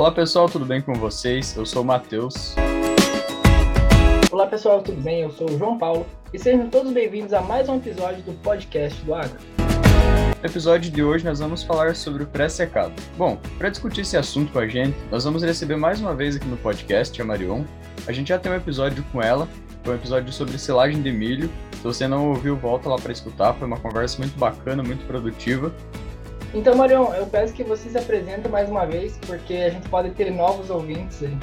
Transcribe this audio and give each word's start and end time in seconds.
Olá 0.00 0.10
pessoal, 0.10 0.48
tudo 0.48 0.64
bem 0.64 0.80
com 0.80 0.94
vocês? 0.94 1.54
Eu 1.54 1.66
sou 1.66 1.82
o 1.82 1.84
Matheus. 1.84 2.54
Olá 4.32 4.46
pessoal, 4.46 4.80
tudo 4.80 4.98
bem? 4.98 5.20
Eu 5.20 5.30
sou 5.30 5.46
o 5.46 5.58
João 5.58 5.76
Paulo 5.76 6.06
e 6.32 6.38
sejam 6.38 6.70
todos 6.70 6.90
bem-vindos 6.90 7.34
a 7.34 7.42
mais 7.42 7.68
um 7.68 7.76
episódio 7.76 8.22
do 8.22 8.32
podcast 8.42 8.98
do 9.04 9.14
Agro. 9.14 9.36
No 10.40 10.46
episódio 10.46 10.90
de 10.90 11.04
hoje 11.04 11.22
nós 11.22 11.38
vamos 11.38 11.62
falar 11.62 11.94
sobre 11.94 12.22
o 12.22 12.26
pré-secado. 12.26 12.94
Bom, 13.18 13.38
para 13.58 13.68
discutir 13.68 14.00
esse 14.00 14.16
assunto 14.16 14.50
com 14.50 14.60
a 14.60 14.66
gente, 14.66 14.96
nós 15.10 15.24
vamos 15.24 15.42
receber 15.42 15.76
mais 15.76 16.00
uma 16.00 16.14
vez 16.14 16.34
aqui 16.34 16.48
no 16.48 16.56
podcast 16.56 17.20
a 17.20 17.24
Marion. 17.26 17.64
A 18.06 18.12
gente 18.12 18.28
já 18.28 18.38
tem 18.38 18.50
um 18.50 18.56
episódio 18.56 19.04
com 19.12 19.20
ela, 19.20 19.46
foi 19.84 19.92
um 19.92 19.96
episódio 19.98 20.32
sobre 20.32 20.56
silagem 20.56 21.02
de 21.02 21.12
milho. 21.12 21.50
Se 21.72 21.82
você 21.82 22.08
não 22.08 22.30
ouviu, 22.30 22.56
volta 22.56 22.88
lá 22.88 22.96
para 22.96 23.12
escutar, 23.12 23.52
foi 23.52 23.66
uma 23.66 23.78
conversa 23.78 24.16
muito 24.16 24.38
bacana, 24.38 24.82
muito 24.82 25.06
produtiva. 25.06 25.70
Então, 26.52 26.74
Marion, 26.74 27.14
eu 27.14 27.26
peço 27.26 27.54
que 27.54 27.62
você 27.62 27.88
se 27.88 27.96
apresente 27.96 28.48
mais 28.48 28.68
uma 28.68 28.84
vez, 28.84 29.16
porque 29.18 29.54
a 29.54 29.70
gente 29.70 29.88
pode 29.88 30.10
ter 30.10 30.32
novos 30.32 30.68
ouvintes 30.68 31.22
aí. 31.22 31.38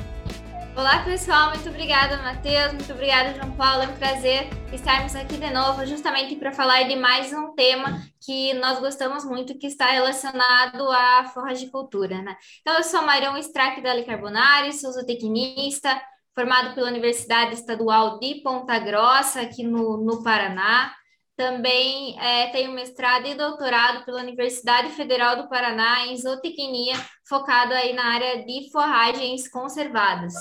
Olá, 0.76 1.02
pessoal. 1.04 1.52
Muito 1.52 1.70
obrigada, 1.70 2.18
Matheus. 2.18 2.74
Muito 2.74 2.92
obrigada, 2.92 3.34
João 3.34 3.52
Paulo. 3.54 3.84
É 3.84 3.88
um 3.88 3.96
prazer 3.96 4.50
estarmos 4.74 5.16
aqui 5.16 5.38
de 5.38 5.50
novo, 5.50 5.86
justamente 5.86 6.36
para 6.36 6.52
falar 6.52 6.84
de 6.84 6.98
mais 6.98 7.32
um 7.32 7.56
tema 7.56 8.02
que 8.20 8.54
nós 8.56 8.80
gostamos 8.80 9.24
muito, 9.24 9.58
que 9.58 9.66
está 9.66 9.88
relacionado 9.88 10.92
à 10.92 11.24
forragicultura, 11.34 12.22
né? 12.22 12.36
Então, 12.60 12.76
eu 12.76 12.84
sou 12.84 13.02
Marião 13.02 13.38
Strack 13.38 13.82
da 13.82 14.04
Carbonari, 14.04 14.74
sou 14.74 14.92
zootecnista, 14.92 16.00
formado 16.36 16.76
pela 16.76 16.90
Universidade 16.90 17.54
Estadual 17.54 18.20
de 18.20 18.42
Ponta 18.44 18.78
Grossa, 18.78 19.40
aqui 19.40 19.64
no, 19.64 19.98
no 19.98 20.22
Paraná. 20.22 20.94
Também 21.38 22.20
é, 22.20 22.48
tenho 22.48 22.72
mestrado 22.72 23.28
e 23.28 23.36
doutorado 23.36 24.04
pela 24.04 24.22
Universidade 24.22 24.90
Federal 24.90 25.36
do 25.38 25.48
Paraná 25.48 26.08
em 26.08 26.18
zootecnia, 26.18 26.96
focado 27.30 27.74
aí 27.74 27.94
na 27.94 28.06
área 28.16 28.44
de 28.44 28.72
forragens 28.72 29.48
conservadas. 29.48 30.34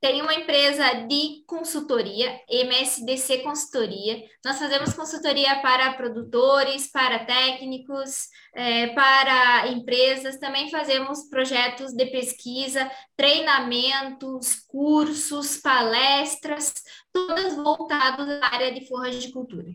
Tem 0.00 0.20
uma 0.20 0.34
empresa 0.34 1.06
de 1.08 1.42
consultoria, 1.46 2.40
MSDC 2.48 3.38
Consultoria. 3.38 4.22
Nós 4.44 4.58
fazemos 4.58 4.92
consultoria 4.92 5.60
para 5.60 5.94
produtores, 5.94 6.88
para 6.88 7.24
técnicos, 7.24 8.28
é, 8.54 8.88
para 8.88 9.66
empresas. 9.68 10.38
Também 10.38 10.70
fazemos 10.70 11.28
projetos 11.30 11.92
de 11.94 12.04
pesquisa, 12.06 12.88
treinamentos, 13.16 14.56
cursos, 14.68 15.56
palestras, 15.56 16.74
todas 17.12 17.56
voltadas 17.56 18.28
à 18.28 18.54
área 18.54 18.72
de 18.72 18.86
forragicultura. 18.86 19.72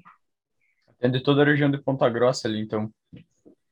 Atende 1.03 1.19
toda 1.19 1.41
a 1.41 1.45
região 1.45 1.69
de 1.69 1.77
Ponta 1.77 2.07
Grossa 2.07 2.47
ali, 2.47 2.61
então. 2.61 2.89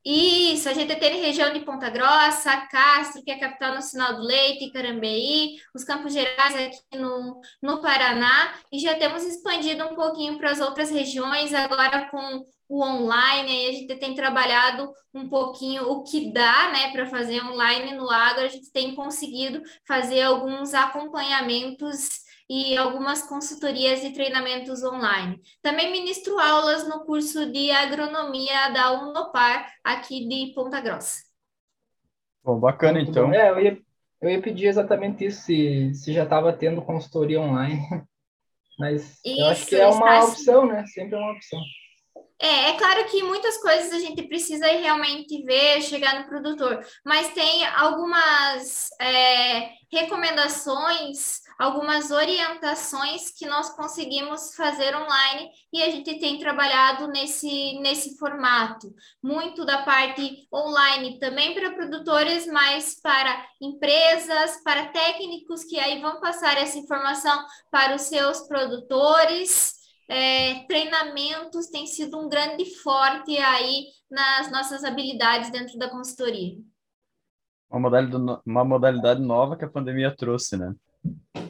Isso, 0.03 0.67
a 0.67 0.73
gente 0.73 0.93
tem 0.97 1.21
região 1.21 1.53
de 1.53 1.61
Ponta 1.61 1.89
Grossa, 1.89 2.67
Castro, 2.69 3.23
que 3.23 3.31
é 3.31 3.35
a 3.35 3.39
capital 3.39 3.73
nacional 3.73 4.17
do 4.17 4.21
leite, 4.21 4.69
Carambeí, 4.69 5.55
os 5.73 5.85
Campos 5.85 6.11
Gerais 6.11 6.53
aqui 6.55 6.99
no, 6.99 7.39
no 7.61 7.81
Paraná, 7.81 8.53
e 8.69 8.79
já 8.79 8.95
temos 8.95 9.23
expandido 9.23 9.85
um 9.85 9.95
pouquinho 9.95 10.37
para 10.37 10.51
as 10.51 10.59
outras 10.59 10.91
regiões, 10.91 11.53
agora 11.53 12.09
com 12.09 12.45
o 12.67 12.83
online, 12.83 13.49
aí 13.49 13.69
a 13.69 13.71
gente 13.71 13.95
tem 13.95 14.13
trabalhado 14.13 14.91
um 15.13 15.29
pouquinho 15.29 15.89
o 15.89 16.03
que 16.03 16.33
dá, 16.33 16.69
né, 16.73 16.91
para 16.91 17.05
fazer 17.05 17.41
online 17.45 17.95
no 17.95 18.09
agro, 18.09 18.43
a 18.43 18.49
gente 18.49 18.69
tem 18.73 18.93
conseguido 18.93 19.61
fazer 19.87 20.23
alguns 20.23 20.73
acompanhamentos 20.73 22.20
e 22.51 22.75
algumas 22.75 23.23
consultorias 23.23 24.03
e 24.03 24.11
treinamentos 24.11 24.83
online. 24.83 25.41
Também 25.61 25.89
ministro 25.89 26.37
aulas 26.37 26.85
no 26.85 27.05
curso 27.05 27.49
de 27.49 27.71
agronomia 27.71 28.67
da 28.73 28.91
Unopar, 28.91 29.71
aqui 29.81 30.27
de 30.27 30.53
Ponta 30.53 30.81
Grossa. 30.81 31.21
Bom, 32.43 32.59
bacana 32.59 32.99
então. 32.99 33.33
É, 33.33 33.51
eu 33.51 33.59
ia, 33.61 33.81
eu 34.19 34.29
ia 34.29 34.41
pedir 34.41 34.65
exatamente 34.65 35.23
isso, 35.23 35.43
se, 35.43 35.93
se 35.93 36.11
já 36.11 36.25
estava 36.25 36.51
tendo 36.51 36.81
consultoria 36.81 37.39
online. 37.39 37.79
Mas 38.77 39.21
isso, 39.23 39.39
eu 39.39 39.45
acho 39.47 39.65
que 39.67 39.75
é 39.77 39.87
uma 39.87 40.25
opção, 40.25 40.65
né? 40.65 40.85
Sempre 40.87 41.15
é 41.15 41.19
uma 41.19 41.31
opção. 41.31 41.59
É, 42.41 42.69
é 42.69 42.73
claro 42.73 43.05
que 43.05 43.21
muitas 43.21 43.57
coisas 43.61 43.93
a 43.93 43.99
gente 43.99 44.23
precisa 44.23 44.65
realmente 44.65 45.43
ver, 45.43 45.79
chegar 45.83 46.19
no 46.19 46.27
produtor, 46.27 46.83
mas 47.05 47.31
tem 47.35 47.63
algumas 47.67 48.89
é, 48.99 49.69
recomendações, 49.91 51.41
algumas 51.59 52.09
orientações 52.09 53.29
que 53.29 53.45
nós 53.45 53.69
conseguimos 53.75 54.55
fazer 54.55 54.95
online 54.95 55.51
e 55.71 55.83
a 55.83 55.91
gente 55.91 56.17
tem 56.19 56.39
trabalhado 56.39 57.07
nesse, 57.09 57.79
nesse 57.79 58.17
formato. 58.17 58.91
Muito 59.21 59.63
da 59.63 59.83
parte 59.83 60.47
online 60.51 61.19
também 61.19 61.53
para 61.53 61.75
produtores, 61.75 62.47
mas 62.47 62.99
para 62.99 63.45
empresas, 63.61 64.59
para 64.63 64.87
técnicos 64.87 65.63
que 65.63 65.79
aí 65.79 66.01
vão 66.01 66.19
passar 66.19 66.57
essa 66.57 66.79
informação 66.79 67.45
para 67.69 67.95
os 67.95 68.01
seus 68.01 68.39
produtores 68.47 69.79
é, 70.11 70.65
treinamentos 70.67 71.67
têm 71.67 71.87
sido 71.87 72.19
um 72.19 72.27
grande 72.27 72.65
forte 72.65 73.37
aí 73.37 73.85
nas 74.09 74.51
nossas 74.51 74.83
habilidades 74.83 75.49
dentro 75.49 75.79
da 75.79 75.89
consultoria. 75.89 76.57
Uma 77.69 77.79
modalidade, 77.79 78.41
uma 78.45 78.65
modalidade 78.65 79.21
nova 79.21 79.55
que 79.55 79.63
a 79.63 79.69
pandemia 79.69 80.13
trouxe, 80.13 80.57
né? 80.57 80.75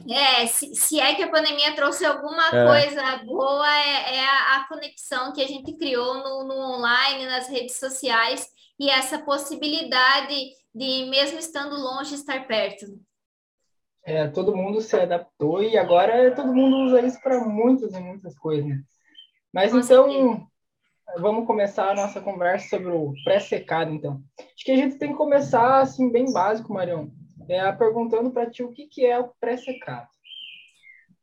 É, 0.08 0.46
se, 0.46 0.72
se 0.76 1.00
é 1.00 1.14
que 1.16 1.24
a 1.24 1.30
pandemia 1.30 1.74
trouxe 1.74 2.04
alguma 2.04 2.48
é. 2.48 2.64
coisa 2.64 3.16
boa, 3.24 3.68
é, 3.68 4.14
é 4.14 4.24
a, 4.24 4.56
a, 4.56 4.68
conexão 4.68 5.32
que 5.32 5.42
a 5.42 5.46
gente 5.46 5.76
criou 5.76 6.14
no, 6.14 6.44
no 6.44 6.54
online, 6.76 7.26
nas 7.26 7.48
redes 7.48 7.80
sociais, 7.80 8.46
e 8.78 8.88
essa 8.88 9.18
possibilidade 9.18 10.36
de, 10.72 11.06
mesmo 11.10 11.38
estando 11.38 11.74
longe, 11.74 12.14
estar 12.14 12.46
perto. 12.46 12.86
É, 14.04 14.26
todo 14.28 14.56
mundo 14.56 14.80
se 14.80 14.96
adaptou 14.96 15.62
e 15.62 15.78
agora 15.78 16.34
todo 16.34 16.52
mundo 16.52 16.76
usa 16.86 17.00
isso 17.00 17.20
para 17.22 17.38
muitas 17.44 17.94
e 17.94 18.00
muitas 18.00 18.36
coisas. 18.36 18.66
Né? 18.66 18.82
Mas 19.52 19.72
então, 19.72 20.48
vamos 21.18 21.46
começar 21.46 21.90
a 21.90 21.94
nossa 21.94 22.20
conversa 22.20 22.68
sobre 22.68 22.90
o 22.90 23.12
pré-secado, 23.24 23.92
então. 23.92 24.22
Acho 24.38 24.64
que 24.64 24.72
a 24.72 24.76
gente 24.76 24.98
tem 24.98 25.10
que 25.10 25.16
começar 25.16 25.80
assim 25.80 26.10
bem 26.10 26.32
básico, 26.32 26.72
Marião, 26.72 27.12
é, 27.48 27.70
perguntando 27.72 28.30
para 28.30 28.50
ti 28.50 28.62
o 28.62 28.72
que, 28.72 28.86
que 28.86 29.06
é 29.06 29.18
o 29.18 29.32
pré-secado. 29.38 30.08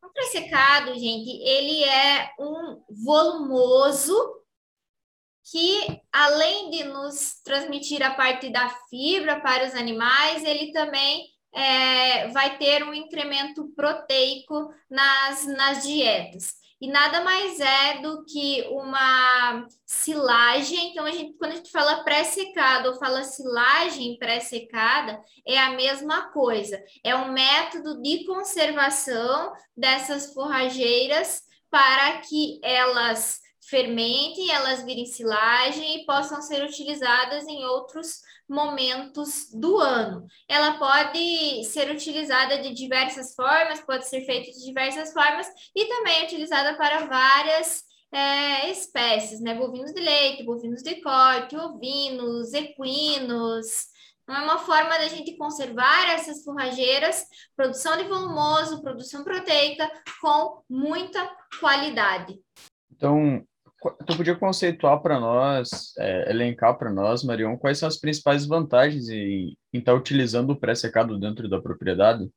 O 0.04 0.10
pré-secado, 0.10 0.94
gente, 0.94 1.30
ele 1.42 1.84
é 1.84 2.32
um 2.40 2.82
volumoso 3.04 4.40
que, 5.52 6.02
além 6.12 6.70
de 6.70 6.84
nos 6.84 7.42
transmitir 7.44 8.04
a 8.04 8.14
parte 8.14 8.50
da 8.52 8.70
fibra 8.90 9.40
para 9.40 9.66
os 9.66 9.74
animais, 9.74 10.44
ele 10.44 10.72
também 10.72 11.26
é, 11.54 12.28
vai 12.30 12.58
ter 12.58 12.84
um 12.84 12.94
incremento 12.94 13.68
proteico 13.76 14.74
nas, 14.90 15.46
nas 15.48 15.84
dietas. 15.84 16.60
E 16.82 16.88
nada 16.88 17.22
mais 17.22 17.60
é 17.60 18.02
do 18.02 18.24
que 18.24 18.66
uma 18.72 19.68
silagem. 19.86 20.92
Então, 20.92 21.06
a 21.06 21.12
gente, 21.12 21.38
quando 21.38 21.52
a 21.52 21.56
gente 21.56 21.72
fala 21.72 22.06
pré-secado 22.06 22.90
ou 22.90 22.96
fala 22.96 23.24
silagem 23.24 24.18
pré-secada, 24.18 25.22
é 25.46 25.60
a 25.60 25.72
mesma 25.72 26.32
coisa. 26.32 26.82
É 27.04 27.14
um 27.14 27.34
método 27.34 28.02
de 28.02 28.24
conservação 28.24 29.52
dessas 29.76 30.34
forrageiras 30.34 31.42
para 31.70 32.20
que 32.20 32.62
elas 32.64 33.42
fermentem, 33.70 34.50
elas 34.50 34.84
virem 34.84 35.06
silagem 35.06 36.02
e 36.02 36.06
possam 36.06 36.42
ser 36.42 36.64
utilizadas 36.64 37.46
em 37.46 37.66
outros 37.66 38.22
momentos 38.50 39.50
do 39.54 39.78
ano. 39.78 40.26
Ela 40.48 40.78
pode 40.78 41.64
ser 41.66 41.92
utilizada 41.92 42.62
de 42.62 42.74
diversas 42.74 43.36
formas, 43.36 43.82
pode 43.82 44.08
ser 44.08 44.26
feita 44.26 44.52
de 44.52 44.66
diversas 44.66 45.14
formas 45.14 45.48
e 45.76 45.86
também 45.86 46.22
é 46.22 46.26
utilizada 46.26 46.76
para 46.76 47.06
várias 47.06 47.84
é, 48.12 48.70
espécies, 48.72 49.40
né? 49.40 49.54
Bovinos 49.54 49.94
de 49.94 50.02
leite, 50.02 50.44
bovinos 50.44 50.82
de 50.82 51.02
corte, 51.02 51.56
ovinos, 51.56 52.54
equinos. 52.54 53.88
Então, 54.24 54.36
é 54.36 54.44
uma 54.44 54.60
forma 54.60 54.92
da 54.92 55.08
gente 55.08 55.36
conservar 55.38 56.14
essas 56.14 56.44
forrageiras, 56.44 57.26
produção 57.56 57.98
de 57.98 58.04
volumoso, 58.04 58.82
produção 58.82 59.24
proteica 59.24 59.90
com 60.22 60.62
muita 60.70 61.28
qualidade. 61.60 62.40
Então, 62.92 63.44
Tu 64.06 64.18
podia 64.18 64.36
conceituar 64.36 65.02
para 65.02 65.20
nós, 65.20 65.94
é, 65.98 66.30
elencar 66.30 66.78
para 66.78 66.92
nós, 66.92 67.24
Marion, 67.24 67.58
quais 67.58 67.78
são 67.78 67.88
as 67.88 67.98
principais 67.98 68.46
vantagens 68.46 69.08
em 69.08 69.56
estar 69.74 69.94
tá 69.94 69.98
utilizando 69.98 70.52
o 70.52 70.60
pré-secado 70.60 71.18
dentro 71.18 71.48
da 71.48 71.62
propriedade? 71.62 72.30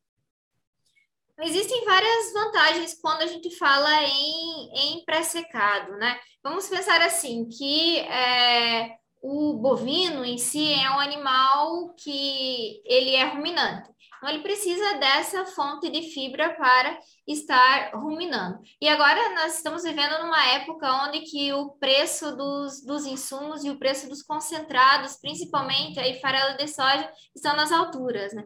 Existem 1.40 1.84
várias 1.84 2.32
vantagens 2.32 2.94
quando 3.00 3.22
a 3.22 3.26
gente 3.26 3.50
fala 3.56 4.04
em, 4.04 4.70
em 4.72 5.04
pré-secado, 5.04 5.96
né? 5.96 6.16
Vamos 6.44 6.68
pensar 6.68 7.00
assim, 7.00 7.48
que 7.48 7.98
é, 7.98 8.96
o 9.22 9.54
bovino 9.54 10.24
em 10.24 10.36
si 10.36 10.74
é 10.74 10.90
um 10.90 10.98
animal 10.98 11.94
que 11.94 12.82
ele 12.84 13.14
é 13.14 13.24
ruminante. 13.24 13.88
Então, 14.18 14.30
ele 14.30 14.42
precisa 14.42 14.98
dessa 14.98 15.46
fonte 15.46 15.90
de 15.90 16.02
fibra 16.02 16.54
para 16.54 16.96
estar 17.26 17.92
ruminando. 17.94 18.60
E 18.80 18.88
agora 18.88 19.34
nós 19.34 19.56
estamos 19.56 19.82
vivendo 19.82 20.22
numa 20.22 20.44
época 20.46 21.06
onde 21.06 21.20
que 21.20 21.52
o 21.52 21.70
preço 21.70 22.36
dos, 22.36 22.84
dos 22.84 23.04
insumos 23.04 23.64
e 23.64 23.70
o 23.70 23.78
preço 23.78 24.08
dos 24.08 24.22
concentrados, 24.22 25.16
principalmente 25.16 25.98
aí 25.98 26.20
farelo 26.20 26.56
de 26.56 26.68
soja, 26.68 27.10
estão 27.34 27.56
nas 27.56 27.72
alturas, 27.72 28.32
né? 28.32 28.44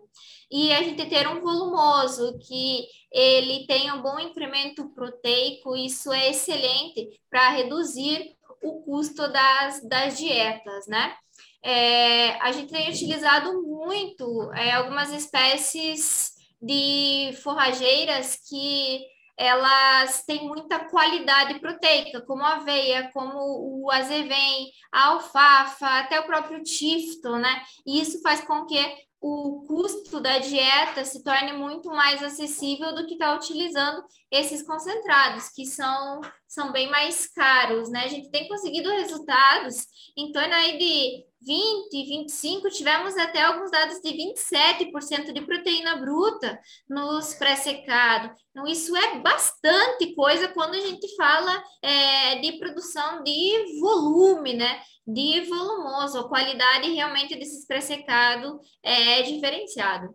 E 0.50 0.72
a 0.72 0.82
gente 0.82 1.08
ter 1.08 1.26
um 1.28 1.40
volumoso 1.40 2.38
que 2.38 2.86
ele 3.12 3.66
tem 3.66 3.92
um 3.92 4.00
bom 4.00 4.18
incremento 4.18 4.88
proteico, 4.94 5.76
isso 5.76 6.12
é 6.12 6.30
excelente 6.30 7.20
para 7.28 7.50
reduzir 7.50 8.35
o 8.68 8.82
custo 8.82 9.30
das, 9.30 9.86
das 9.88 10.18
dietas, 10.18 10.86
né? 10.86 11.14
É, 11.62 12.32
a 12.40 12.52
gente 12.52 12.72
tem 12.72 12.90
utilizado 12.90 13.62
muito 13.62 14.52
é, 14.52 14.72
algumas 14.72 15.12
espécies 15.12 16.32
de 16.60 17.36
forrageiras 17.42 18.38
que 18.48 19.04
elas 19.38 20.24
têm 20.24 20.46
muita 20.46 20.86
qualidade 20.86 21.60
proteica, 21.60 22.22
como 22.22 22.42
a 22.42 22.54
aveia, 22.54 23.10
como 23.12 23.84
o 23.84 23.90
azevém, 23.90 24.70
a 24.90 25.08
alfafa, 25.08 25.86
até 26.00 26.18
o 26.18 26.26
próprio 26.26 26.62
tifto, 26.62 27.36
né? 27.36 27.62
E 27.86 28.00
isso 28.00 28.20
faz 28.22 28.40
com 28.40 28.64
que 28.64 28.78
o 29.20 29.64
custo 29.66 30.20
da 30.20 30.38
dieta 30.38 31.04
se 31.04 31.22
torne 31.22 31.52
muito 31.52 31.88
mais 31.88 32.22
acessível 32.22 32.94
do 32.94 33.06
que 33.06 33.14
estar 33.14 33.30
tá 33.30 33.36
utilizando 33.36 34.04
esses 34.30 34.62
concentrados, 34.62 35.48
que 35.48 35.66
são, 35.66 36.20
são 36.46 36.70
bem 36.70 36.90
mais 36.90 37.26
caros, 37.26 37.90
né? 37.90 38.04
A 38.04 38.08
gente 38.08 38.30
tem 38.30 38.48
conseguido 38.48 38.88
resultados 38.90 39.86
em 40.16 40.32
torno 40.32 40.54
aí 40.54 40.78
de 40.78 41.24
20, 41.46 41.90
25, 41.92 42.68
tivemos 42.70 43.16
até 43.16 43.40
alguns 43.42 43.70
dados 43.70 44.00
de 44.00 44.10
27% 44.10 45.32
de 45.32 45.42
proteína 45.42 45.96
bruta 45.96 46.60
nos 46.88 47.34
pré-secados. 47.34 48.36
Então, 48.50 48.66
isso 48.66 48.96
é 48.96 49.20
bastante 49.20 50.12
coisa 50.14 50.48
quando 50.48 50.74
a 50.74 50.80
gente 50.80 51.14
fala 51.14 51.62
é, 51.80 52.40
de 52.40 52.58
produção 52.58 53.22
de 53.22 53.78
volume, 53.80 54.54
né? 54.54 54.82
De 55.06 55.42
volumoso. 55.42 56.18
A 56.18 56.28
qualidade 56.28 56.90
realmente 56.90 57.36
desses 57.36 57.64
pré-secados 57.64 58.58
é 58.82 59.22
diferenciada. 59.22 60.12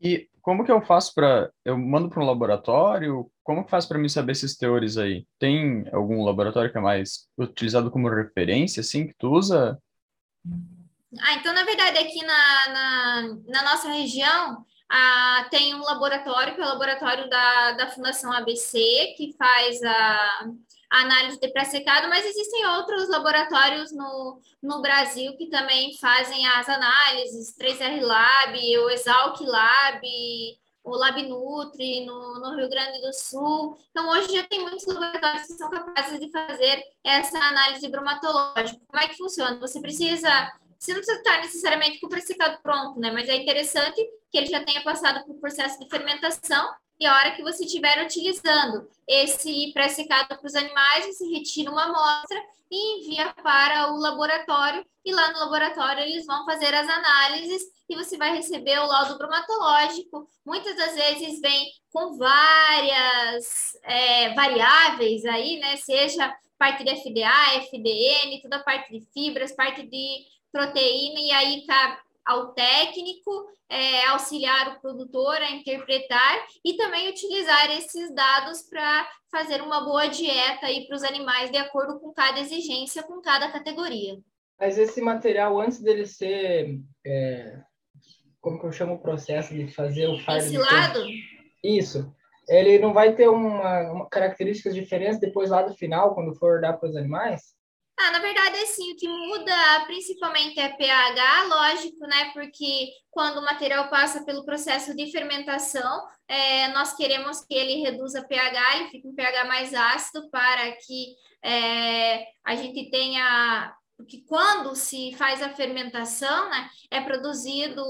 E 0.00 0.29
como 0.42 0.64
que 0.64 0.72
eu 0.72 0.80
faço 0.82 1.14
para. 1.14 1.50
Eu 1.64 1.78
mando 1.78 2.08
para 2.08 2.22
um 2.22 2.26
laboratório? 2.26 3.30
Como 3.42 3.64
que 3.64 3.70
faz 3.70 3.86
para 3.86 3.98
mim 3.98 4.08
saber 4.08 4.32
esses 4.32 4.56
teores 4.56 4.96
aí? 4.96 5.26
Tem 5.38 5.84
algum 5.92 6.24
laboratório 6.24 6.70
que 6.70 6.78
é 6.78 6.80
mais 6.80 7.28
utilizado 7.38 7.90
como 7.90 8.08
referência, 8.08 8.80
assim, 8.80 9.06
que 9.06 9.14
tu 9.18 9.30
usa? 9.30 9.78
Ah, 11.20 11.34
então, 11.34 11.52
na 11.52 11.64
verdade, 11.64 11.98
aqui 11.98 12.24
na, 12.24 12.68
na, 12.68 13.36
na 13.48 13.62
nossa 13.64 13.88
região, 13.90 14.64
ah, 14.88 15.46
tem 15.50 15.74
um 15.74 15.82
laboratório, 15.82 16.54
que 16.54 16.60
é 16.60 16.64
o 16.64 16.68
laboratório 16.68 17.28
da, 17.28 17.72
da 17.72 17.88
Fundação 17.88 18.32
ABC, 18.32 19.14
que 19.16 19.34
faz 19.36 19.82
a, 19.82 20.50
análise 20.90 21.38
de 21.38 21.48
pré-secado, 21.52 22.08
mas 22.08 22.26
existem 22.26 22.66
outros 22.66 23.08
laboratórios 23.08 23.92
no, 23.92 24.40
no 24.60 24.82
Brasil 24.82 25.36
que 25.36 25.46
também 25.48 25.96
fazem 25.98 26.46
as 26.46 26.68
análises, 26.68 27.56
3R 27.56 28.00
Lab, 28.00 28.78
o 28.78 28.90
Exalc 28.90 29.40
Lab, 29.40 30.00
o 30.82 30.96
Lab 30.96 31.22
Nutri 31.22 32.04
no, 32.04 32.40
no 32.40 32.56
Rio 32.56 32.68
Grande 32.68 33.00
do 33.00 33.12
Sul. 33.12 33.78
Então, 33.90 34.08
hoje 34.10 34.34
já 34.34 34.42
tem 34.44 34.60
muitos 34.60 34.84
laboratórios 34.86 35.46
que 35.46 35.52
são 35.52 35.70
capazes 35.70 36.18
de 36.18 36.30
fazer 36.30 36.82
essa 37.04 37.38
análise 37.38 37.88
bromatológica. 37.88 38.80
Como 38.86 39.02
é 39.02 39.08
que 39.08 39.16
funciona? 39.16 39.60
Você 39.60 39.80
precisa 39.80 40.50
você 40.78 40.94
não 40.94 41.00
precisa 41.00 41.18
estar 41.18 41.40
necessariamente 41.42 42.00
com 42.00 42.06
o 42.06 42.08
pré-secado 42.08 42.58
pronto, 42.62 42.98
né? 42.98 43.10
Mas 43.10 43.28
é 43.28 43.36
interessante 43.36 44.02
que 44.32 44.38
ele 44.38 44.46
já 44.46 44.64
tenha 44.64 44.82
passado 44.82 45.22
por 45.26 45.38
processo 45.38 45.78
de 45.78 45.86
fermentação 45.90 46.72
e 47.00 47.06
a 47.06 47.16
hora 47.16 47.30
que 47.30 47.42
você 47.42 47.64
estiver 47.64 48.04
utilizando 48.04 48.86
esse 49.08 49.72
pré-secado 49.72 50.36
para 50.36 50.46
os 50.46 50.54
animais, 50.54 51.06
você 51.06 51.24
retira 51.26 51.70
uma 51.70 51.84
amostra 51.84 52.38
e 52.70 52.98
envia 52.98 53.32
para 53.42 53.90
o 53.92 53.96
laboratório. 53.96 54.84
E 55.02 55.12
lá 55.12 55.32
no 55.32 55.38
laboratório 55.38 56.02
eles 56.02 56.26
vão 56.26 56.44
fazer 56.44 56.74
as 56.74 56.86
análises 56.86 57.62
e 57.88 57.96
você 57.96 58.18
vai 58.18 58.36
receber 58.36 58.78
o 58.78 58.86
laudo 58.86 59.16
bromatológico. 59.16 60.28
Muitas 60.44 60.76
das 60.76 60.94
vezes 60.94 61.40
vem 61.40 61.72
com 61.90 62.18
várias 62.18 63.78
é, 63.82 64.34
variáveis 64.34 65.24
aí, 65.24 65.58
né? 65.58 65.78
Seja 65.78 66.36
parte 66.58 66.84
de 66.84 66.94
FDA, 66.96 67.54
FDN, 67.62 68.42
toda 68.42 68.58
parte 68.58 68.92
de 68.92 69.00
fibras, 69.06 69.52
parte 69.52 69.82
de 69.86 70.26
proteína, 70.52 71.18
e 71.20 71.32
aí 71.32 71.64
ao 72.24 72.52
técnico 72.52 73.30
é, 73.68 74.06
auxiliar 74.06 74.76
o 74.76 74.80
produtor 74.80 75.36
a 75.36 75.52
interpretar 75.52 76.46
e 76.64 76.76
também 76.76 77.08
utilizar 77.08 77.70
esses 77.70 78.12
dados 78.14 78.62
para 78.62 79.08
fazer 79.30 79.62
uma 79.62 79.84
boa 79.84 80.08
dieta 80.08 80.66
para 80.86 80.96
os 80.96 81.04
animais 81.04 81.50
de 81.50 81.56
acordo 81.56 82.00
com 82.00 82.12
cada 82.12 82.40
exigência, 82.40 83.02
com 83.02 83.20
cada 83.20 83.50
categoria. 83.50 84.18
Mas 84.58 84.76
esse 84.76 85.00
material, 85.00 85.58
antes 85.60 85.80
dele 85.80 86.04
ser, 86.04 86.80
é, 87.06 87.60
como 88.40 88.58
que 88.58 88.66
eu 88.66 88.72
chamo 88.72 88.94
o 88.94 89.00
processo 89.00 89.54
de 89.54 89.68
fazer 89.68 90.08
o 90.08 90.18
fardo? 90.18 90.44
Ensilado? 90.44 91.04
Isso. 91.62 92.14
Ele 92.48 92.78
não 92.78 92.92
vai 92.92 93.14
ter 93.14 93.28
uma, 93.28 93.92
uma 93.92 94.08
características 94.08 94.74
diferentes 94.74 95.20
depois 95.20 95.50
lá 95.50 95.62
do 95.62 95.74
final, 95.74 96.14
quando 96.14 96.34
for 96.34 96.60
dar 96.60 96.74
para 96.74 96.88
os 96.88 96.96
animais? 96.96 97.54
Ah, 98.02 98.12
na 98.12 98.18
verdade, 98.18 98.56
assim, 98.60 98.92
o 98.92 98.96
que 98.96 99.06
muda 99.06 99.84
principalmente 99.84 100.58
é 100.58 100.70
pH, 100.70 101.42
lógico, 101.44 102.06
né? 102.06 102.30
Porque 102.32 102.88
quando 103.10 103.38
o 103.38 103.44
material 103.44 103.90
passa 103.90 104.24
pelo 104.24 104.44
processo 104.44 104.96
de 104.96 105.12
fermentação, 105.12 106.06
é, 106.26 106.68
nós 106.68 106.96
queremos 106.96 107.44
que 107.44 107.52
ele 107.52 107.82
reduza 107.82 108.26
pH, 108.26 108.76
ele 108.76 108.88
fique 108.88 109.06
um 109.06 109.14
pH 109.14 109.44
mais 109.44 109.74
ácido 109.74 110.30
para 110.30 110.72
que 110.76 111.14
é, 111.44 112.24
a 112.42 112.56
gente 112.56 112.90
tenha 112.90 113.74
porque 113.98 114.24
quando 114.26 114.74
se 114.74 115.14
faz 115.18 115.42
a 115.42 115.50
fermentação, 115.50 116.48
né, 116.48 116.70
é 116.90 117.02
produzido 117.02 117.84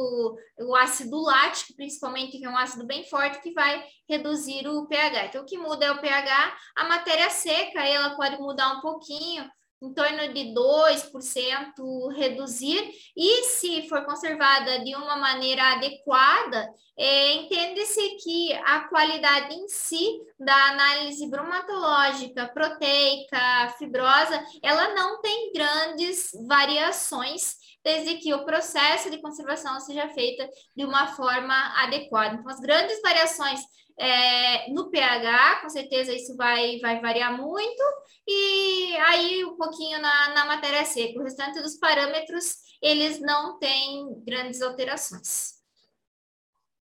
o 0.59 0.75
ácido 0.75 1.23
lático, 1.23 1.77
principalmente, 1.77 2.37
que 2.37 2.45
é 2.45 2.51
um 2.51 2.57
ácido 2.57 2.85
bem 2.85 3.05
forte, 3.05 3.41
que 3.41 3.53
vai 3.53 3.85
reduzir 4.09 4.67
o 4.67 4.89
pH. 4.89 5.27
Então, 5.27 5.43
o 5.43 5.47
que 5.47 5.57
muda 5.57 5.87
é 5.87 5.93
o 5.93 6.01
pH. 6.01 6.57
A 6.77 6.89
matéria 6.89 7.31
seca, 7.31 7.87
ela 7.87 8.17
pode 8.17 8.37
mudar 8.39 8.73
um 8.73 8.81
pouquinho, 8.81 9.49
em 9.83 9.95
torno 9.95 10.33
de 10.33 10.53
2% 10.55 12.13
reduzir, 12.15 12.91
e 13.17 13.45
se 13.45 13.89
for 13.89 14.05
conservada 14.05 14.81
de 14.85 14.95
uma 14.95 15.17
maneira 15.17 15.73
adequada, 15.73 16.69
é, 16.99 17.33
entende-se 17.33 18.17
que 18.23 18.53
a 18.53 18.89
qualidade 18.89 19.55
em 19.55 19.67
si 19.69 20.21
da 20.39 20.55
análise 20.69 21.27
bromatológica, 21.31 22.49
proteica, 22.49 23.75
fibrosa, 23.79 24.45
ela 24.63 24.95
não 24.95 25.23
tem 25.23 25.51
grandes 25.53 26.31
variações, 26.47 27.57
desde 27.83 28.17
que 28.17 28.35
o 28.35 28.45
processo 28.45 29.11
de 29.11 29.21
conservação 29.23 29.81
seja 29.81 30.09
feita 30.11 30.47
de 30.77 30.85
uma 30.85 31.07
forma 31.09 31.55
adequada. 31.83 32.35
Então, 32.35 32.51
as 32.51 32.61
grandes 32.61 33.01
variações 33.01 33.61
é, 34.01 34.71
no 34.73 34.91
pH, 34.91 35.61
com 35.61 35.69
certeza 35.69 36.15
isso 36.15 36.35
vai, 36.35 36.79
vai 36.79 37.01
variar 37.01 37.37
muito, 37.37 37.83
e 38.27 38.97
aí 38.97 39.45
um 39.45 39.57
pouquinho 39.57 40.01
na, 40.01 40.35
na 40.35 40.47
matéria 40.47 40.85
seca. 40.87 41.21
O 41.21 41.23
restante 41.23 41.61
dos 41.61 41.79
parâmetros, 41.79 42.57
eles 42.83 43.21
não 43.21 43.59
têm 43.59 44.07
grandes 44.25 44.63
alterações. 44.63 45.61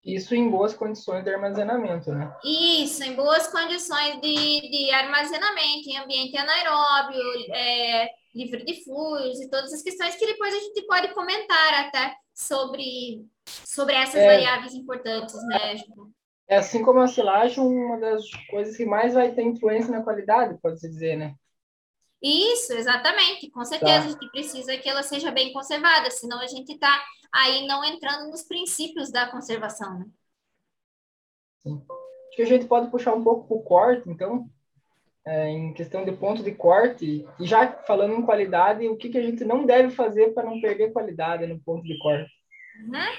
Isso 0.06 0.34
em 0.34 0.50
boas 0.50 0.74
condições 0.74 1.24
de 1.24 1.34
armazenamento, 1.34 2.12
né? 2.12 2.34
Isso, 2.44 3.04
em 3.04 3.16
boas 3.16 3.48
condições 3.48 4.20
de, 4.22 4.70
de 4.70 4.92
armazenamento, 4.92 5.90
em 5.90 5.98
ambiente 5.98 6.38
anaeróbio, 6.38 7.22
é, 7.54 8.10
livre 8.34 8.64
de 8.66 8.84
fluidos 8.84 9.42
e 9.42 9.50
todas 9.50 9.74
as 9.74 9.82
questões 9.82 10.16
que 10.16 10.26
depois 10.26 10.54
a 10.54 10.60
gente 10.60 10.86
pode 10.88 11.14
comentar 11.14 11.86
até 11.86 12.16
sobre, 12.34 13.26
sobre 13.46 13.96
essas 13.96 14.16
é, 14.16 14.26
variáveis 14.26 14.74
importantes, 14.74 15.36
né, 15.48 15.78
Ju? 15.78 16.13
É 16.48 16.58
assim 16.58 16.84
como 16.84 17.00
a 17.00 17.08
silagem, 17.08 17.64
uma 17.64 18.00
das 18.00 18.24
coisas 18.50 18.76
que 18.76 18.86
mais 18.86 19.14
vai 19.14 19.34
ter 19.34 19.44
influência 19.44 19.92
na 19.92 20.04
qualidade, 20.04 20.60
pode-se 20.62 20.90
dizer, 20.90 21.16
né? 21.16 21.36
Isso, 22.22 22.72
exatamente. 22.74 23.50
Com 23.50 23.66
certeza, 23.66 24.02
tá. 24.02 24.06
a 24.06 24.10
gente 24.10 24.32
precisa 24.32 24.78
que 24.78 24.88
ela 24.88 25.04
seja 25.04 25.30
bem 25.30 25.52
conservada, 25.52 26.10
senão 26.10 26.40
a 26.40 26.48
gente 26.48 26.72
está 26.72 27.04
aí 27.34 27.68
não 27.68 27.84
entrando 27.84 28.30
nos 28.30 28.44
princípios 28.44 29.12
da 29.12 29.30
conservação, 29.30 30.00
né? 30.00 30.06
Sim. 31.60 31.82
Acho 31.90 32.36
que 32.36 32.42
a 32.42 32.46
gente 32.46 32.66
pode 32.66 32.90
puxar 32.90 33.14
um 33.14 33.24
pouco 33.24 33.48
para 33.48 33.58
o 33.58 33.64
corte, 33.64 34.10
então, 34.10 34.50
é, 35.26 35.50
em 35.50 35.74
questão 35.74 36.06
de 36.06 36.12
ponto 36.14 36.42
de 36.42 36.54
corte, 36.54 37.28
e 37.40 37.46
já 37.46 37.72
falando 37.84 38.16
em 38.16 38.26
qualidade, 38.26 38.88
o 38.88 38.96
que, 38.98 39.10
que 39.10 39.18
a 39.18 39.22
gente 39.22 39.44
não 39.44 39.66
deve 39.66 39.90
fazer 39.90 40.34
para 40.34 40.44
não 40.44 40.62
perder 40.62 40.94
qualidade 40.94 41.46
no 41.46 41.60
ponto 41.60 41.84
de 41.84 41.98
corte? 42.00 42.32
Uhum. 42.80 43.18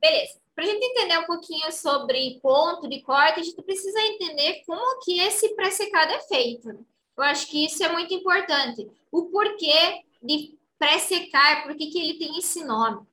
Beleza. 0.00 0.40
Para 0.60 0.68
a 0.68 0.72
gente 0.72 0.84
entender 0.84 1.18
um 1.18 1.24
pouquinho 1.24 1.72
sobre 1.72 2.38
ponto 2.42 2.86
de 2.86 3.00
corte, 3.00 3.40
a 3.40 3.42
gente 3.42 3.62
precisa 3.62 3.98
entender 3.98 4.62
como 4.66 5.00
que 5.00 5.18
esse 5.18 5.54
pré-secado 5.54 6.12
é 6.12 6.20
feito. 6.20 6.68
Eu 7.16 7.24
acho 7.24 7.46
que 7.46 7.64
isso 7.64 7.82
é 7.82 7.90
muito 7.90 8.12
importante. 8.12 8.86
O 9.10 9.30
porquê 9.30 10.02
de 10.22 10.58
pré-secar, 10.78 11.62
por 11.62 11.74
que, 11.74 11.86
que 11.86 11.98
ele 11.98 12.18
tem 12.18 12.36
esse 12.36 12.62
nome? 12.62 13.06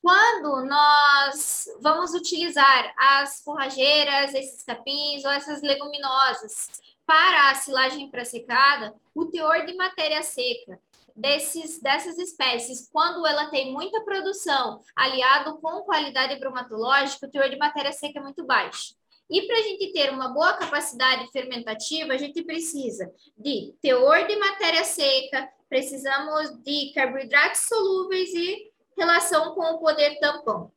Quando 0.00 0.64
nós 0.64 1.64
vamos 1.80 2.14
utilizar 2.14 2.94
as 2.96 3.42
forrageiras, 3.42 4.32
esses 4.32 4.62
capins 4.62 5.24
ou 5.24 5.30
essas 5.32 5.62
leguminosas 5.62 6.68
para 7.04 7.50
a 7.50 7.54
silagem 7.56 8.08
pré-secada, 8.12 8.94
o 9.12 9.26
teor 9.26 9.66
de 9.66 9.74
matéria 9.74 10.22
seca 10.22 10.78
desses, 11.16 11.80
dessas 11.80 12.18
espécies, 12.18 12.88
quando 12.92 13.26
ela 13.26 13.50
tem 13.50 13.72
muita 13.72 14.02
produção, 14.04 14.80
aliado 14.96 15.58
com 15.60 15.82
qualidade 15.82 16.38
bromatológica, 16.38 17.26
o 17.26 17.30
teor 17.30 17.48
de 17.48 17.56
matéria 17.56 17.92
seca 17.92 18.18
é 18.18 18.22
muito 18.22 18.44
baixo. 18.44 18.94
E 19.30 19.42
para 19.42 19.56
a 19.56 19.62
gente 19.62 19.92
ter 19.92 20.10
uma 20.10 20.28
boa 20.28 20.54
capacidade 20.54 21.30
fermentativa, 21.30 22.12
a 22.12 22.16
gente 22.16 22.42
precisa 22.42 23.12
de 23.38 23.72
teor 23.80 24.26
de 24.26 24.36
matéria 24.36 24.82
seca, 24.82 25.48
precisamos 25.68 26.50
de 26.64 26.92
carboidratos 26.92 27.60
solúveis 27.68 28.34
e 28.34 28.72
relação 28.98 29.54
com 29.54 29.62
o 29.62 29.78
poder 29.78 30.18
tampão. 30.18 30.72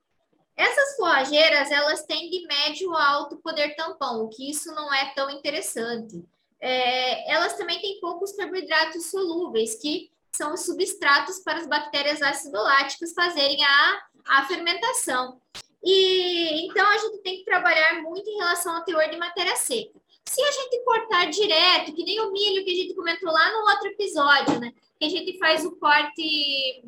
Essas 0.56 0.96
forrageiras, 0.96 1.72
elas 1.72 2.06
têm 2.06 2.30
de 2.30 2.46
médio 2.46 2.94
a 2.94 3.10
alto 3.10 3.38
poder 3.38 3.76
tampão, 3.76 4.24
o 4.24 4.30
que 4.30 4.52
isso 4.52 4.72
não 4.76 4.94
é 4.94 5.12
tão 5.16 5.32
interessante. 5.32 6.24
É, 6.62 7.34
elas 7.34 7.58
também 7.58 7.82
têm 7.82 8.00
poucos 8.00 8.32
carboidratos 8.34 9.10
solúveis, 9.10 9.76
que 9.76 10.13
são 10.36 10.54
os 10.54 10.66
substratos 10.66 11.40
para 11.40 11.60
as 11.60 11.68
bactérias 11.68 12.22
acidoláticas 12.22 13.14
fazerem 13.14 13.64
a, 13.64 14.02
a 14.28 14.46
fermentação. 14.46 15.40
E 15.84 16.66
então 16.66 16.86
a 16.88 16.98
gente 16.98 17.18
tem 17.20 17.38
que 17.38 17.46
trabalhar 17.46 18.02
muito 18.02 18.30
em 18.30 18.38
relação 18.38 18.76
ao 18.76 18.84
teor 18.84 19.10
de 19.10 19.18
matéria 19.18 19.56
seca. 19.56 20.02
Se 20.26 20.42
a 20.42 20.52
gente 20.52 20.84
cortar 20.84 21.26
direto, 21.26 21.94
que 21.94 22.04
nem 22.04 22.20
o 22.22 22.32
milho 22.32 22.64
que 22.64 22.72
a 22.72 22.76
gente 22.76 22.96
comentou 22.96 23.32
lá 23.32 23.52
no 23.52 23.70
outro 23.70 23.90
episódio, 23.90 24.60
né? 24.60 24.72
Que 25.00 25.06
a 25.06 25.10
gente 25.10 25.38
faz 25.38 25.66
o 25.66 25.76
corte, 25.76 26.84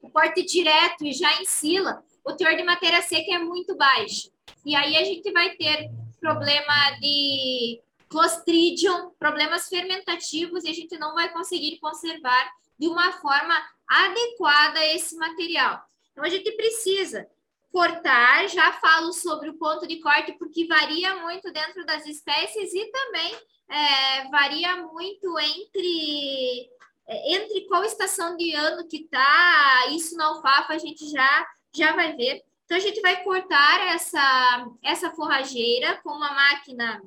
o 0.00 0.08
corte 0.08 0.44
direto 0.44 1.04
e 1.04 1.12
já 1.12 1.42
ensila, 1.42 2.02
o 2.24 2.32
teor 2.32 2.56
de 2.56 2.62
matéria 2.62 3.02
seca 3.02 3.34
é 3.34 3.38
muito 3.38 3.76
baixo. 3.76 4.30
E 4.64 4.74
aí 4.74 4.96
a 4.96 5.04
gente 5.04 5.30
vai 5.32 5.50
ter 5.56 5.90
problema 6.20 6.92
de 7.00 7.80
Clostridium, 8.08 9.10
problemas 9.18 9.68
fermentativos, 9.68 10.64
e 10.64 10.70
a 10.70 10.74
gente 10.74 10.96
não 10.96 11.14
vai 11.14 11.32
conseguir 11.32 11.78
conservar 11.78 12.50
de 12.78 12.88
uma 12.88 13.12
forma 13.12 13.54
adequada 13.86 14.84
esse 14.86 15.16
material. 15.16 15.82
Então, 16.12 16.24
a 16.24 16.28
gente 16.28 16.50
precisa 16.52 17.28
cortar, 17.70 18.48
já 18.48 18.72
falo 18.72 19.12
sobre 19.12 19.50
o 19.50 19.58
ponto 19.58 19.86
de 19.86 20.00
corte, 20.00 20.32
porque 20.38 20.66
varia 20.66 21.16
muito 21.16 21.52
dentro 21.52 21.84
das 21.84 22.06
espécies 22.06 22.72
e 22.72 22.90
também 22.90 23.36
é, 23.68 24.28
varia 24.30 24.76
muito 24.76 25.38
entre, 25.38 26.70
é, 27.06 27.34
entre 27.34 27.66
qual 27.68 27.84
estação 27.84 28.36
de 28.36 28.54
ano 28.54 28.88
que 28.88 29.04
tá, 29.04 29.88
isso 29.90 30.16
na 30.16 30.26
alfafa 30.26 30.72
a 30.72 30.78
gente 30.78 31.08
já, 31.10 31.46
já 31.74 31.94
vai 31.94 32.14
ver. 32.16 32.42
Então, 32.64 32.76
a 32.76 32.80
gente 32.80 33.00
vai 33.00 33.22
cortar 33.22 33.94
essa, 33.94 34.68
essa 34.82 35.10
forrageira 35.10 36.00
com 36.02 36.10
uma 36.10 36.32
máquina, 36.32 37.02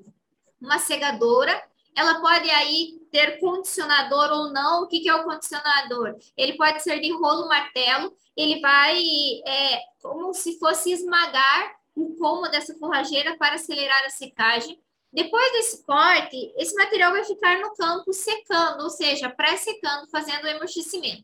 uma 0.62 0.78
segadora, 0.78 1.62
ela 1.96 2.22
pode 2.22 2.50
aí 2.50 3.00
ter 3.12 3.40
condicionador 3.40 4.32
ou 4.32 4.54
não. 4.54 4.84
O 4.84 4.88
que, 4.88 5.00
que 5.00 5.10
é 5.10 5.16
o 5.16 5.24
condicionador? 5.24 6.16
Ele 6.38 6.56
pode 6.56 6.82
ser 6.82 7.00
de 7.00 7.12
rolo 7.12 7.48
martelo, 7.48 8.16
ele 8.36 8.60
vai 8.62 9.02
é, 9.46 9.82
como 10.02 10.34
se 10.34 10.58
fosse 10.60 10.92
esmagar 10.92 11.76
o 11.96 12.16
como 12.16 12.50
dessa 12.50 12.74
forrageira 12.76 13.38
para 13.38 13.56
acelerar 13.56 14.06
a 14.06 14.10
secagem. 14.10 14.80
Depois 15.12 15.52
desse 15.54 15.84
corte, 15.86 16.54
esse 16.56 16.76
material 16.76 17.12
vai 17.12 17.24
ficar 17.24 17.60
no 17.60 17.74
campo 17.74 18.14
secando, 18.14 18.84
ou 18.84 18.90
seja, 18.90 19.30
pré-secando, 19.30 20.08
fazendo 20.10 20.44
o 20.44 20.48
emurchecimento. 20.48 21.24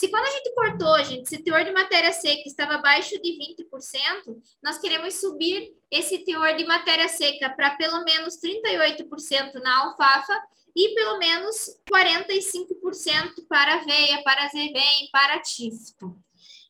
Se 0.00 0.08
quando 0.08 0.24
a 0.24 0.30
gente 0.30 0.54
cortou, 0.54 1.04
gente, 1.04 1.24
esse 1.24 1.44
teor 1.44 1.62
de 1.62 1.72
matéria 1.72 2.10
seca 2.10 2.44
estava 2.46 2.76
abaixo 2.76 3.20
de 3.20 3.36
20%, 3.36 4.34
nós 4.62 4.78
queremos 4.78 5.20
subir 5.20 5.76
esse 5.90 6.24
teor 6.24 6.56
de 6.56 6.64
matéria 6.64 7.06
seca 7.06 7.50
para 7.50 7.76
pelo 7.76 8.02
menos 8.02 8.38
38% 8.40 9.52
na 9.62 9.82
alfafa 9.84 10.42
e 10.74 10.94
pelo 10.94 11.18
menos 11.18 11.66
45% 11.92 13.46
para 13.46 13.74
aveia, 13.74 14.22
para 14.22 14.46
azevém, 14.46 15.10
para 15.12 15.38
tifto. 15.40 16.16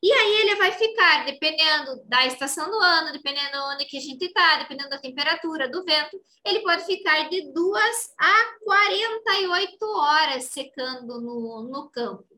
E 0.02 0.10
aí 0.10 0.40
ele 0.40 0.56
vai 0.56 0.72
ficar, 0.72 1.24
dependendo 1.24 2.02
da 2.06 2.26
estação 2.26 2.68
do 2.68 2.80
ano, 2.80 3.12
dependendo 3.12 3.58
onde 3.72 3.84
que 3.84 3.98
a 3.98 4.00
gente 4.00 4.24
está, 4.24 4.56
dependendo 4.56 4.90
da 4.90 4.98
temperatura, 4.98 5.70
do 5.70 5.84
vento, 5.84 6.20
ele 6.44 6.62
pode 6.62 6.84
ficar 6.84 7.28
de 7.28 7.52
2 7.52 8.10
a 8.18 8.58
48 8.64 9.86
horas 9.86 10.44
secando 10.46 11.20
no, 11.20 11.62
no 11.70 11.88
campo. 11.90 12.29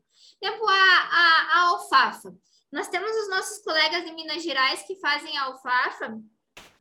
Tempo 0.43 0.67
a, 0.67 0.73
a, 0.73 1.57
a 1.57 1.61
alfafa. 1.69 2.35
Nós 2.69 2.89
temos 2.89 3.09
os 3.15 3.29
nossos 3.29 3.63
colegas 3.63 4.05
em 4.05 4.13
Minas 4.13 4.43
Gerais 4.43 4.83
que 4.83 4.99
fazem 4.99 5.37
a 5.37 5.43
alfafa. 5.43 6.19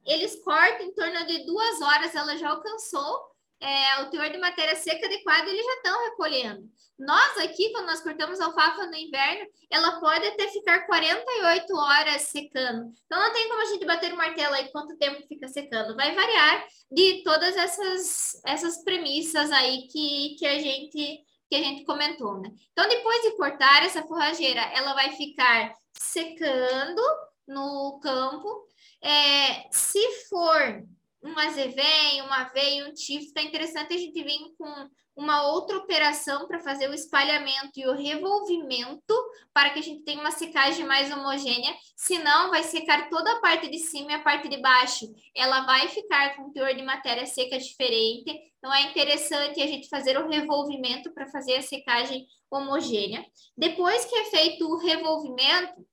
Eles 0.04 0.42
cortam 0.42 0.84
em 0.84 0.92
torno 0.92 1.24
de 1.28 1.46
duas 1.46 1.80
horas, 1.80 2.12
ela 2.12 2.36
já 2.36 2.50
alcançou 2.50 3.20
é, 3.60 4.02
o 4.02 4.10
teor 4.10 4.30
de 4.30 4.38
matéria 4.38 4.74
seca 4.74 5.06
adequado, 5.06 5.46
eles 5.46 5.64
já 5.64 5.74
estão 5.74 6.02
recolhendo. 6.06 6.68
Nós 6.98 7.38
aqui, 7.38 7.70
quando 7.70 7.86
nós 7.86 8.00
cortamos 8.00 8.40
alfafa 8.40 8.84
no 8.86 8.96
inverno, 8.96 9.48
ela 9.70 10.00
pode 10.00 10.26
até 10.26 10.48
ficar 10.48 10.84
48 10.84 11.72
horas 11.72 12.22
secando. 12.22 12.92
Então, 13.06 13.20
não 13.20 13.32
tem 13.32 13.48
como 13.48 13.62
a 13.62 13.66
gente 13.66 13.86
bater 13.86 14.12
o 14.12 14.16
martelo 14.16 14.56
aí 14.56 14.72
quanto 14.72 14.98
tempo 14.98 15.24
fica 15.28 15.46
secando. 15.46 15.94
Vai 15.94 16.12
variar 16.12 16.66
de 16.90 17.22
todas 17.22 17.56
essas, 17.56 18.42
essas 18.44 18.82
premissas 18.82 19.52
aí 19.52 19.86
que, 19.86 20.34
que 20.36 20.46
a 20.46 20.58
gente 20.58 21.24
que 21.52 21.56
a 21.56 21.62
gente 21.62 21.84
comentou, 21.84 22.40
né? 22.40 22.50
Então, 22.72 22.88
depois 22.88 23.20
de 23.24 23.36
cortar 23.36 23.84
essa 23.84 24.02
forrageira, 24.04 24.62
ela 24.74 24.94
vai 24.94 25.10
ficar 25.10 25.76
secando 25.92 27.02
no 27.46 28.00
campo. 28.02 28.66
É, 29.02 29.68
se 29.70 30.00
for 30.30 30.82
um 31.22 31.38
azevém, 31.38 32.22
uma 32.22 32.40
aveia, 32.46 32.88
um 32.88 32.94
tifo, 32.94 33.32
é 33.36 33.42
interessante 33.42 33.92
a 33.92 33.98
gente 33.98 34.24
vir 34.24 34.54
com 34.56 34.88
uma 35.14 35.46
outra 35.48 35.76
operação 35.76 36.46
para 36.46 36.58
fazer 36.58 36.88
o 36.88 36.94
espalhamento 36.94 37.72
e 37.76 37.86
o 37.86 37.94
revolvimento 37.94 39.14
para 39.52 39.70
que 39.70 39.78
a 39.78 39.82
gente 39.82 40.04
tenha 40.04 40.20
uma 40.20 40.30
secagem 40.30 40.86
mais 40.86 41.12
homogênea, 41.12 41.74
senão 41.96 42.50
vai 42.50 42.62
secar 42.62 43.08
toda 43.10 43.30
a 43.32 43.40
parte 43.40 43.70
de 43.70 43.78
cima 43.78 44.12
e 44.12 44.14
a 44.14 44.22
parte 44.22 44.48
de 44.48 44.56
baixo. 44.58 45.12
Ela 45.36 45.60
vai 45.66 45.88
ficar 45.88 46.34
com 46.34 46.44
um 46.44 46.52
teor 46.52 46.74
de 46.74 46.82
matéria 46.82 47.26
seca 47.26 47.58
diferente, 47.58 48.32
então 48.58 48.72
é 48.72 48.82
interessante 48.82 49.60
a 49.60 49.66
gente 49.66 49.88
fazer 49.88 50.18
o 50.18 50.28
revolvimento 50.28 51.12
para 51.12 51.28
fazer 51.28 51.56
a 51.56 51.62
secagem 51.62 52.26
homogênea. 52.50 53.24
Depois 53.56 54.04
que 54.06 54.14
é 54.14 54.24
feito 54.24 54.66
o 54.66 54.78
revolvimento, 54.78 55.86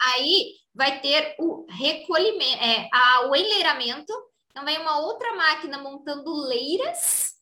aí 0.00 0.56
vai 0.74 1.00
ter 1.00 1.36
o 1.38 1.64
recolhimento, 1.70 2.62
é, 2.62 2.88
a, 2.92 3.28
o 3.28 3.36
enleiramento, 3.36 4.12
então 4.50 4.64
vem 4.64 4.78
uma 4.78 4.98
outra 4.98 5.34
máquina 5.34 5.78
montando 5.78 6.30
leiras 6.34 7.32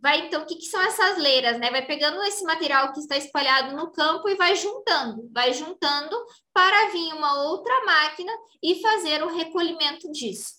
vai 0.00 0.26
então 0.26 0.42
o 0.42 0.46
que, 0.46 0.56
que, 0.56 0.66
são 0.66 0.80
essas 0.82 1.18
leiras, 1.18 1.58
né? 1.58 1.70
Vai 1.70 1.84
pegando 1.84 2.22
esse 2.24 2.44
material 2.44 2.92
que 2.92 3.00
está 3.00 3.16
espalhado 3.16 3.76
no 3.76 3.90
campo 3.92 4.28
e 4.28 4.36
vai 4.36 4.54
juntando, 4.54 5.28
vai 5.32 5.52
juntando 5.52 6.16
para 6.52 6.90
vir 6.90 7.12
uma 7.14 7.42
outra 7.44 7.84
máquina 7.84 8.32
e 8.62 8.80
fazer 8.80 9.22
o 9.22 9.34
recolhimento 9.34 10.10
disso. 10.12 10.58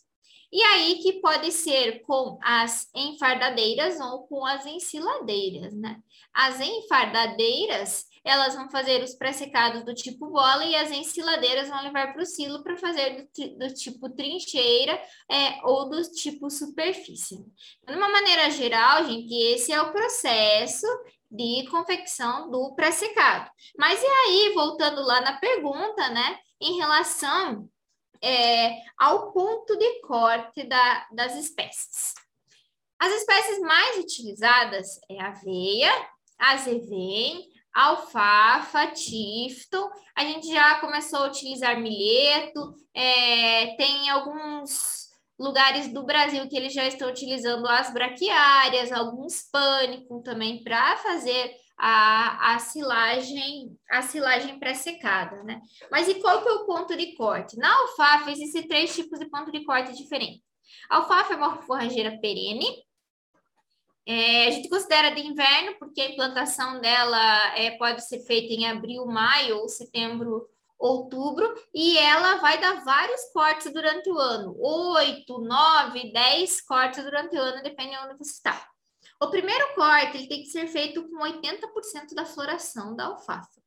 E 0.51 0.61
aí 0.63 0.95
que 0.95 1.21
pode 1.21 1.51
ser 1.51 2.01
com 2.01 2.39
as 2.41 2.87
enfardadeiras 2.95 3.99
ou 3.99 4.27
com 4.27 4.45
as 4.45 4.65
ensiladeiras, 4.65 5.73
né? 5.75 5.99
As 6.33 6.59
enfardadeiras 6.59 8.05
elas 8.23 8.55
vão 8.55 8.69
fazer 8.69 9.03
os 9.03 9.13
pré-secados 9.13 9.83
do 9.83 9.93
tipo 9.93 10.29
bola 10.29 10.63
e 10.65 10.75
as 10.75 10.91
ensiladeiras 10.91 11.69
vão 11.69 11.81
levar 11.83 12.13
para 12.13 12.21
o 12.21 12.25
silo 12.25 12.63
para 12.63 12.77
fazer 12.77 13.27
do, 13.35 13.57
do, 13.57 13.73
tipo 13.73 14.09
trincheira 14.09 14.99
é, 15.29 15.65
ou 15.65 15.89
do 15.89 16.01
tipo 16.11 16.49
superfície. 16.49 17.35
Então, 17.81 17.95
de 17.95 18.01
uma 18.01 18.09
maneira 18.09 18.49
geral, 18.49 19.05
gente, 19.05 19.33
esse 19.33 19.71
é 19.71 19.81
o 19.81 19.91
processo 19.91 20.87
de 21.31 21.67
confecção 21.69 22.49
do 22.49 22.73
pré-secado. 22.75 23.49
Mas 23.77 24.01
e 24.01 24.05
aí, 24.05 24.51
voltando 24.53 25.01
lá 25.01 25.21
na 25.21 25.39
pergunta, 25.39 26.09
né, 26.09 26.39
em 26.59 26.77
relação 26.77 27.69
é, 28.21 28.81
ao 28.97 29.31
ponto 29.31 29.77
de 29.77 30.01
corte 30.01 30.63
da, 30.63 31.07
das 31.11 31.35
espécies. 31.35 32.13
As 32.99 33.13
espécies 33.13 33.59
mais 33.59 33.97
utilizadas 33.97 34.99
é 35.09 35.21
a 35.21 35.29
aveia, 35.29 35.91
azevém, 36.37 37.49
alfafa, 37.73 38.87
tifton. 38.87 39.89
A 40.15 40.23
gente 40.23 40.47
já 40.47 40.79
começou 40.79 41.19
a 41.19 41.27
utilizar 41.27 41.79
milheto, 41.79 42.73
é, 42.93 43.75
tem 43.75 44.09
alguns 44.09 45.09
lugares 45.39 45.91
do 45.93 46.03
Brasil 46.03 46.47
que 46.49 46.57
eles 46.57 46.73
já 46.73 46.85
estão 46.85 47.09
utilizando 47.09 47.65
as 47.67 47.93
braquiárias, 47.93 48.91
alguns 48.91 49.43
pânico 49.49 50.21
também 50.21 50.61
para 50.63 50.97
fazer 50.97 51.53
a, 51.77 52.55
a 52.55 52.59
silagem, 52.59 53.77
a 53.89 54.01
silagem 54.01 54.59
pré-secada, 54.59 55.41
né? 55.43 55.61
Mas 55.89 56.09
e 56.09 56.15
qual 56.15 56.41
que 56.43 56.49
é 56.49 56.51
o 56.51 56.65
ponto 56.65 56.95
de 56.95 57.15
corte? 57.15 57.57
Na 57.57 57.73
alfafa 57.73 58.31
existem 58.31 58.67
três 58.67 58.93
tipos 58.93 59.17
de 59.17 59.29
ponto 59.29 59.49
de 59.49 59.63
corte 59.63 59.95
diferentes. 59.95 60.41
A 60.89 60.97
alfafa 60.97 61.33
é 61.33 61.37
uma 61.37 61.61
forrageira 61.61 62.19
perene, 62.19 62.65
É, 64.11 64.47
a 64.47 64.49
gente 64.49 64.69
considera 64.69 65.11
de 65.11 65.21
inverno 65.21 65.75
porque 65.77 66.01
a 66.01 66.09
implantação 66.09 66.81
dela 66.81 67.55
é, 67.55 67.77
pode 67.77 68.03
ser 68.07 68.21
feita 68.21 68.51
em 68.51 68.65
abril, 68.65 69.05
maio 69.05 69.59
ou 69.59 69.69
setembro, 69.69 70.49
outubro, 70.79 71.53
e 71.71 71.95
ela 71.95 72.37
vai 72.37 72.59
dar 72.59 72.83
vários 72.83 73.31
cortes 73.31 73.71
durante 73.71 74.09
o 74.09 74.17
ano, 74.17 74.55
oito, 74.59 75.39
nove, 75.41 76.11
dez 76.11 76.59
cortes 76.59 77.03
durante 77.03 77.35
o 77.35 77.39
ano, 77.39 77.61
dependendo 77.61 78.07
de 78.07 78.13
onde 78.13 78.17
você 78.17 78.31
está. 78.31 78.67
O 79.21 79.29
primeiro 79.29 79.75
corte 79.75 80.17
ele 80.17 80.27
tem 80.27 80.41
que 80.41 80.49
ser 80.49 80.65
feito 80.65 81.07
com 81.07 81.17
80% 81.17 82.15
da 82.15 82.25
floração 82.25 82.95
da 82.95 83.05
alfafa. 83.05 83.61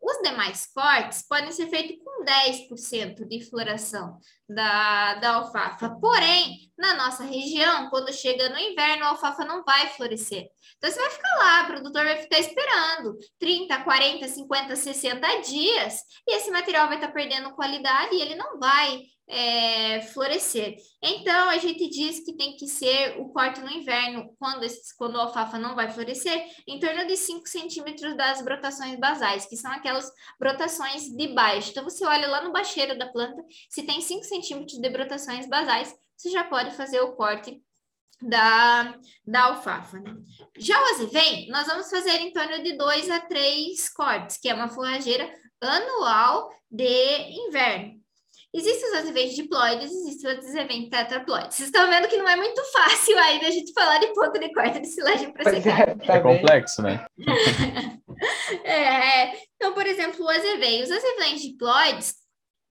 Os 0.00 0.16
demais 0.22 0.66
cortes 0.72 1.26
podem 1.26 1.50
ser 1.50 1.66
feitos 1.66 1.96
com 2.04 2.24
10% 2.24 3.26
de 3.26 3.50
floração 3.50 4.16
da, 4.54 5.14
da 5.14 5.34
alfafa. 5.36 5.90
Porém, 6.00 6.70
na 6.76 6.94
nossa 6.94 7.24
região, 7.24 7.88
quando 7.90 8.12
chega 8.12 8.48
no 8.48 8.58
inverno, 8.58 9.04
a 9.04 9.08
alfafa 9.08 9.44
não 9.44 9.62
vai 9.64 9.88
florescer. 9.88 10.48
Então, 10.76 10.90
você 10.90 11.00
vai 11.00 11.10
ficar 11.10 11.36
lá, 11.36 11.62
o 11.62 11.66
produtor 11.66 12.04
vai 12.04 12.16
ficar 12.16 12.38
esperando 12.38 13.16
30, 13.38 13.84
40, 13.84 14.28
50, 14.28 14.76
60 14.76 15.40
dias, 15.42 16.00
e 16.26 16.36
esse 16.36 16.50
material 16.50 16.88
vai 16.88 16.96
estar 16.96 17.12
perdendo 17.12 17.54
qualidade 17.54 18.14
e 18.14 18.20
ele 18.20 18.34
não 18.34 18.58
vai 18.58 19.02
é, 19.30 20.00
florescer. 20.00 20.76
Então, 21.00 21.48
a 21.48 21.56
gente 21.56 21.88
diz 21.88 22.20
que 22.24 22.36
tem 22.36 22.56
que 22.56 22.66
ser 22.66 23.20
o 23.20 23.28
corte 23.28 23.60
no 23.60 23.70
inverno, 23.70 24.34
quando, 24.38 24.64
esse, 24.64 24.96
quando 24.96 25.18
a 25.18 25.22
alfafa 25.22 25.58
não 25.58 25.76
vai 25.76 25.88
florescer, 25.88 26.44
em 26.66 26.80
torno 26.80 27.06
de 27.06 27.16
5 27.16 27.48
centímetros 27.48 28.16
das 28.16 28.42
brotações 28.42 28.98
basais, 28.98 29.46
que 29.46 29.56
são 29.56 29.70
aquelas 29.70 30.10
brotações 30.38 31.04
de 31.04 31.28
baixo. 31.28 31.70
Então, 31.70 31.84
você 31.84 32.04
olha 32.04 32.28
lá 32.28 32.42
no 32.42 32.52
bacheiro 32.52 32.98
da 32.98 33.06
planta, 33.06 33.42
se 33.68 33.84
tem 33.84 34.00
5 34.00 34.24
centímetros 34.24 34.39
de 34.40 34.88
brotações 34.90 35.46
basais, 35.46 35.94
você 36.16 36.30
já 36.30 36.44
pode 36.44 36.72
fazer 36.72 37.00
o 37.00 37.12
corte 37.12 37.62
da, 38.22 38.94
da 39.26 39.44
alfafa. 39.44 39.98
Né? 39.98 40.14
Já 40.58 40.80
o 40.80 40.94
azevém, 40.94 41.48
nós 41.48 41.66
vamos 41.66 41.88
fazer 41.88 42.16
em 42.20 42.32
torno 42.32 42.62
de 42.62 42.76
2 42.76 43.10
a 43.10 43.20
3 43.20 43.88
cortes, 43.90 44.36
que 44.38 44.48
é 44.48 44.54
uma 44.54 44.68
forrageira 44.68 45.30
anual 45.60 46.50
de 46.70 47.46
inverno. 47.46 48.00
Existem 48.52 48.90
os 48.90 48.98
azeveis 48.98 49.36
diploides, 49.36 49.92
existem 49.92 50.32
os 50.32 50.44
azeveis 50.44 50.88
tetraploides. 50.88 51.56
Vocês 51.56 51.68
estão 51.68 51.88
vendo 51.88 52.08
que 52.08 52.16
não 52.16 52.28
é 52.28 52.34
muito 52.34 52.60
fácil 52.72 53.16
ainda 53.16 53.46
a 53.46 53.50
gente 53.50 53.72
falar 53.72 53.98
de 53.98 54.08
ponto 54.08 54.40
de 54.40 54.52
corte 54.52 54.80
de 54.80 54.88
silagem 54.88 55.32
para 55.32 55.50
secar. 55.50 55.88
É, 55.88 55.94
tá 55.94 56.14
é 56.16 56.20
complexo, 56.20 56.82
né? 56.82 57.06
é, 58.64 59.36
então, 59.54 59.72
por 59.72 59.86
exemplo, 59.86 60.24
o 60.24 60.28
azevém. 60.28 60.82
Os 60.82 60.90
azeveis 60.90 61.40
diploides, 61.42 62.14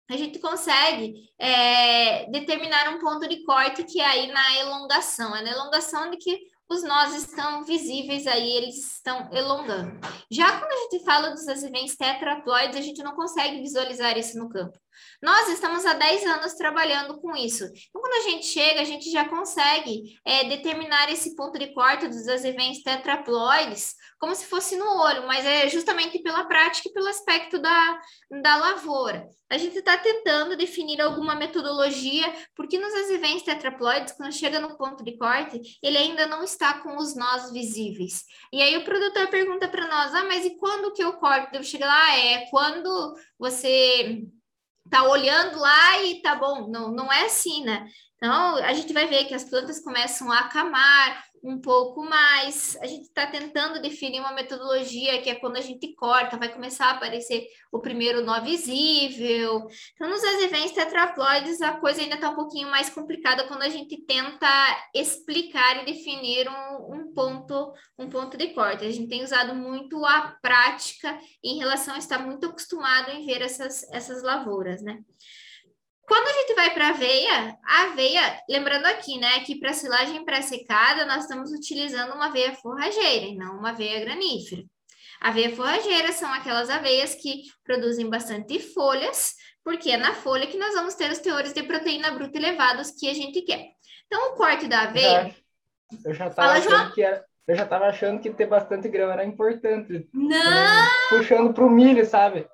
a 0.09 0.17
gente 0.17 0.39
consegue 0.39 1.13
é, 1.37 2.29
determinar 2.31 2.89
um 2.93 2.99
ponto 2.99 3.27
de 3.27 3.43
corte 3.43 3.83
que 3.83 4.01
é 4.01 4.05
aí 4.05 4.31
na 4.31 4.57
elongação. 4.57 5.35
É 5.35 5.43
na 5.43 5.51
elongação 5.51 6.09
de 6.09 6.17
que 6.17 6.39
os 6.69 6.83
nós 6.83 7.15
estão 7.15 7.63
visíveis 7.63 8.27
aí, 8.27 8.51
eles 8.51 8.93
estão 8.95 9.29
elongando. 9.31 9.99
Já 10.29 10.59
quando 10.59 10.71
a 10.71 10.77
gente 10.83 11.03
fala 11.03 11.31
dos 11.31 11.47
azevéns 11.47 11.95
tetraploides, 11.95 12.77
a 12.77 12.81
gente 12.81 13.01
não 13.01 13.15
consegue 13.15 13.59
visualizar 13.59 14.17
isso 14.17 14.37
no 14.37 14.49
campo. 14.49 14.77
Nós 15.21 15.49
estamos 15.49 15.85
há 15.85 15.93
10 15.93 16.25
anos 16.25 16.53
trabalhando 16.53 17.19
com 17.19 17.35
isso. 17.35 17.65
Então, 17.65 18.01
quando 18.01 18.25
a 18.25 18.29
gente 18.29 18.45
chega, 18.45 18.81
a 18.81 18.85
gente 18.85 19.11
já 19.11 19.27
consegue 19.27 20.19
é, 20.25 20.45
determinar 20.45 21.11
esse 21.11 21.35
ponto 21.35 21.57
de 21.57 21.73
corte 21.73 22.07
dos 22.07 22.27
azevéns 22.27 22.81
tetraploides 22.81 23.95
como 24.19 24.35
se 24.35 24.45
fosse 24.45 24.75
no 24.75 24.85
olho, 24.85 25.25
mas 25.25 25.45
é 25.45 25.69
justamente 25.69 26.19
pela 26.19 26.43
prática 26.43 26.89
e 26.89 26.91
pelo 26.91 27.07
aspecto 27.07 27.57
da, 27.57 28.01
da 28.41 28.57
lavoura. 28.57 29.25
A 29.49 29.57
gente 29.57 29.77
está 29.77 29.97
tentando 29.97 30.57
definir 30.57 30.99
alguma 31.01 31.35
metodologia, 31.35 32.31
porque 32.53 32.77
nos 32.77 32.93
azevéns 32.93 33.43
tetraploides, 33.43 34.13
quando 34.13 34.33
chega 34.33 34.59
no 34.59 34.77
ponto 34.77 35.03
de 35.05 35.17
corte, 35.17 35.61
ele 35.81 35.97
ainda 35.97 36.27
não 36.27 36.43
está 36.43 36.79
com 36.81 36.97
os 36.97 37.15
nós 37.15 37.51
visíveis. 37.51 38.25
E 38.51 38.61
aí 38.61 38.75
o 38.77 38.83
produtor 38.83 39.27
pergunta 39.29 39.69
para 39.69 39.87
nós, 39.87 40.13
ah, 40.13 40.25
mas 40.25 40.45
e 40.45 40.57
quando 40.57 40.93
que 40.93 41.03
eu 41.03 41.13
corto? 41.13 41.51
Devo 41.51 41.63
chegar 41.63 41.87
lá, 41.87 42.17
é 42.17 42.45
quando 42.51 43.15
você 43.39 44.21
tá 44.89 45.03
olhando 45.03 45.59
lá 45.59 46.03
e 46.03 46.21
tá 46.21 46.35
bom, 46.35 46.67
não, 46.67 46.91
não 46.91 47.11
é 47.11 47.25
assim, 47.25 47.63
né? 47.63 47.87
Então, 48.15 48.55
a 48.57 48.73
gente 48.73 48.91
vai 48.91 49.07
ver 49.07 49.25
que 49.25 49.33
as 49.33 49.45
plantas 49.45 49.79
começam 49.81 50.31
a 50.31 50.39
acamar, 50.39 51.23
um 51.43 51.59
pouco 51.59 52.03
mais. 52.03 52.77
A 52.81 52.87
gente 52.87 53.03
está 53.03 53.27
tentando 53.27 53.81
definir 53.81 54.19
uma 54.19 54.33
metodologia 54.33 55.21
que 55.21 55.29
é 55.29 55.35
quando 55.35 55.57
a 55.57 55.61
gente 55.61 55.93
corta, 55.95 56.37
vai 56.37 56.49
começar 56.51 56.87
a 56.87 56.91
aparecer 56.91 57.47
o 57.71 57.79
primeiro 57.79 58.23
nó 58.23 58.41
visível. 58.41 59.67
Então, 59.93 60.09
nos 60.09 60.23
advents 60.23 60.71
tetraploides, 60.71 61.61
a 61.61 61.73
coisa 61.73 62.01
ainda 62.01 62.15
está 62.15 62.29
um 62.29 62.35
pouquinho 62.35 62.69
mais 62.69 62.89
complicada 62.89 63.47
quando 63.47 63.63
a 63.63 63.69
gente 63.69 63.97
tenta 64.05 64.47
explicar 64.93 65.81
e 65.81 65.85
definir 65.85 66.47
um, 66.49 66.95
um, 66.95 67.13
ponto, 67.13 67.73
um 67.97 68.09
ponto 68.09 68.37
de 68.37 68.47
corte. 68.53 68.85
A 68.85 68.91
gente 68.91 69.07
tem 69.07 69.23
usado 69.23 69.55
muito 69.55 70.05
a 70.05 70.37
prática 70.41 71.19
em 71.43 71.57
relação 71.57 71.95
a 71.95 71.99
estar 71.99 72.19
muito 72.19 72.45
acostumado 72.47 73.11
em 73.11 73.25
ver 73.25 73.41
essas, 73.41 73.83
essas 73.91 74.23
lavouras, 74.23 74.81
né? 74.81 74.99
Quando 76.09 76.27
a 76.27 76.33
gente 76.33 76.55
vai 76.55 76.73
para 76.73 76.87
a 76.87 76.89
aveia, 76.89 77.57
a 77.63 77.83
aveia, 77.83 78.41
lembrando 78.49 78.87
aqui, 78.87 79.19
né, 79.19 79.41
que 79.41 79.59
para 79.59 79.73
silagem 79.73 80.25
pré-secada 80.25 81.05
nós 81.05 81.21
estamos 81.21 81.51
utilizando 81.51 82.15
uma 82.15 82.25
aveia 82.25 82.51
forrageira 82.55 83.27
e 83.27 83.37
não 83.37 83.59
uma 83.59 83.69
aveia 83.69 83.99
granífera. 83.99 84.63
Aveia 85.21 85.55
forrageira 85.55 86.11
são 86.11 86.33
aquelas 86.33 86.67
aveias 86.67 87.13
que 87.13 87.43
produzem 87.63 88.09
bastante 88.09 88.59
folhas, 88.59 89.35
porque 89.63 89.91
é 89.91 89.97
na 89.97 90.15
folha 90.15 90.47
que 90.47 90.57
nós 90.57 90.73
vamos 90.73 90.95
ter 90.95 91.11
os 91.11 91.19
teores 91.19 91.53
de 91.53 91.61
proteína 91.61 92.09
bruta 92.09 92.39
elevados 92.39 92.89
que 92.89 93.07
a 93.07 93.13
gente 93.13 93.43
quer. 93.43 93.67
Então, 94.07 94.31
o 94.31 94.35
corte 94.35 94.67
da 94.67 94.81
aveia. 94.81 95.35
Eu 96.03 96.13
já 96.15 96.25
estava 96.25 96.53
achando 96.53 96.93
que 96.95 97.03
era, 97.03 97.23
eu 97.47 97.55
já 97.55 97.63
estava 97.65 97.85
achando 97.85 98.19
que 98.19 98.31
ter 98.31 98.47
bastante 98.47 98.89
grão 98.89 99.11
era 99.11 99.23
importante. 99.23 100.09
Não! 100.11 100.87
Puxando 101.09 101.53
para 101.53 101.65
o 101.65 101.69
milho, 101.69 102.03
sabe? 102.03 102.47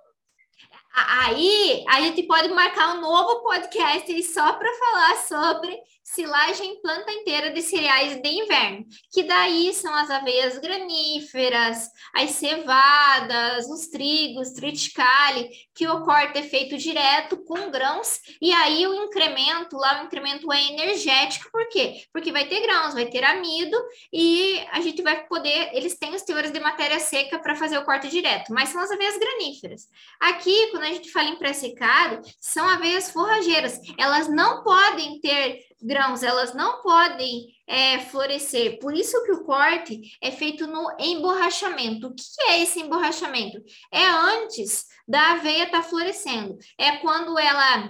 Aí 0.96 1.84
a 1.90 2.00
gente 2.00 2.24
pode 2.24 2.48
marcar 2.50 2.96
um 2.96 3.02
novo 3.02 3.44
podcast 3.44 4.24
só 4.24 4.54
para 4.54 4.74
falar 4.74 5.16
sobre 5.18 5.78
silagem 6.06 6.80
planta 6.82 7.12
inteira 7.12 7.52
de 7.52 7.64
cereais 7.64 8.22
de 8.22 8.30
inverno, 8.30 8.86
que 9.12 9.24
daí 9.24 9.74
são 9.74 9.94
as 9.94 10.12
aveias 10.12 10.60
graníferas, 10.60 11.90
as 12.14 12.30
cevadas, 12.32 13.68
os 13.68 13.88
trigos, 13.88 14.52
triticale, 14.52 15.50
que 15.74 15.88
o 15.88 16.04
corte 16.04 16.38
é 16.38 16.44
feito 16.44 16.78
direto 16.78 17.38
com 17.38 17.72
grãos, 17.72 18.20
e 18.40 18.52
aí 18.54 18.86
o 18.88 18.94
incremento, 18.94 19.76
lá 19.78 20.02
o 20.02 20.06
incremento 20.06 20.52
é 20.54 20.64
energético, 20.68 21.50
por 21.52 21.68
quê? 21.70 22.04
Porque 22.14 22.32
vai 22.32 22.46
ter 22.48 22.62
grãos, 22.62 22.94
vai 22.94 23.08
ter 23.08 23.24
amido, 23.24 23.76
e 24.14 24.64
a 24.72 24.82
gente 24.82 25.02
vai 25.02 25.26
poder, 25.26 25.72
eles 25.74 25.98
têm 25.98 26.14
os 26.14 26.22
teores 26.22 26.52
de 26.52 26.60
matéria 26.60 27.00
seca 27.00 27.40
para 27.40 27.56
fazer 27.56 27.80
o 27.80 27.84
corte 27.84 28.10
direto, 28.10 28.54
mas 28.54 28.70
são 28.70 28.80
as 28.80 28.92
aveias 28.92 29.18
graníferas. 29.18 29.88
Aqui, 30.20 30.68
quando 30.70 30.84
a 30.84 30.94
gente 30.94 31.12
fala 31.12 31.30
em 31.30 31.40
pré-secado, 31.40 32.22
são 32.40 32.70
aveias 32.70 33.10
forrageiras, 33.10 33.80
elas 33.98 34.30
não 34.30 34.64
podem 34.64 35.20
ter 35.20 35.66
grãos, 35.82 36.24
elas 36.24 36.54
não 36.54 36.82
podem 36.82 37.48
é, 37.68 38.00
florescer. 38.00 38.80
Por 38.80 38.94
isso 38.94 39.24
que 39.24 39.32
o 39.32 39.44
corte 39.44 40.00
é 40.22 40.32
feito 40.32 40.68
no 40.68 40.96
emborrachamento. 41.00 42.08
O 42.08 42.16
que 42.16 42.24
é 42.50 42.62
esse 42.62 42.80
emborrachamento? 42.80 43.62
É 43.92 44.06
antes 44.06 44.86
da 45.08 45.34
aveia 45.34 45.64
estar 45.64 45.82
tá 45.82 45.88
florescendo. 45.88 46.58
É 46.78 46.98
quando 46.98 47.38
ela 47.38 47.90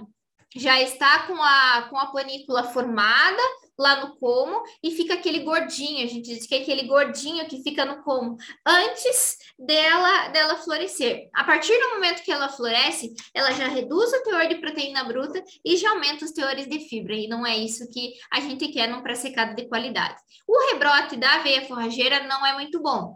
já 0.54 0.80
está 0.80 1.26
com 1.26 1.34
a, 1.34 1.88
com 1.90 1.98
a 1.98 2.06
panícula 2.06 2.64
formada, 2.64 3.42
lá 3.78 4.00
no 4.00 4.16
como 4.16 4.62
e 4.82 4.90
fica 4.90 5.14
aquele 5.14 5.40
gordinho, 5.40 6.04
a 6.04 6.08
gente 6.08 6.22
diz 6.22 6.46
que 6.46 6.54
é 6.54 6.58
aquele 6.62 6.84
gordinho 6.84 7.46
que 7.46 7.62
fica 7.62 7.84
no 7.84 8.02
como 8.02 8.36
antes 8.64 9.38
dela 9.58 10.28
dela 10.28 10.56
florescer. 10.56 11.28
A 11.34 11.44
partir 11.44 11.78
do 11.78 11.90
momento 11.90 12.22
que 12.22 12.32
ela 12.32 12.48
floresce, 12.48 13.14
ela 13.34 13.52
já 13.52 13.68
reduz 13.68 14.12
o 14.12 14.22
teor 14.22 14.46
de 14.48 14.56
proteína 14.56 15.04
bruta 15.04 15.42
e 15.64 15.76
já 15.76 15.90
aumenta 15.90 16.24
os 16.24 16.32
teores 16.32 16.66
de 16.66 16.80
fibra, 16.88 17.14
e 17.14 17.28
não 17.28 17.46
é 17.46 17.56
isso 17.56 17.88
que 17.90 18.14
a 18.30 18.40
gente 18.40 18.68
quer 18.68 18.88
num 18.88 19.02
pré-secado 19.02 19.54
de 19.54 19.68
qualidade. 19.68 20.16
O 20.46 20.70
rebrote 20.70 21.16
da 21.16 21.34
aveia 21.34 21.66
forrageira 21.66 22.26
não 22.26 22.44
é 22.46 22.54
muito 22.54 22.80
bom. 22.80 23.14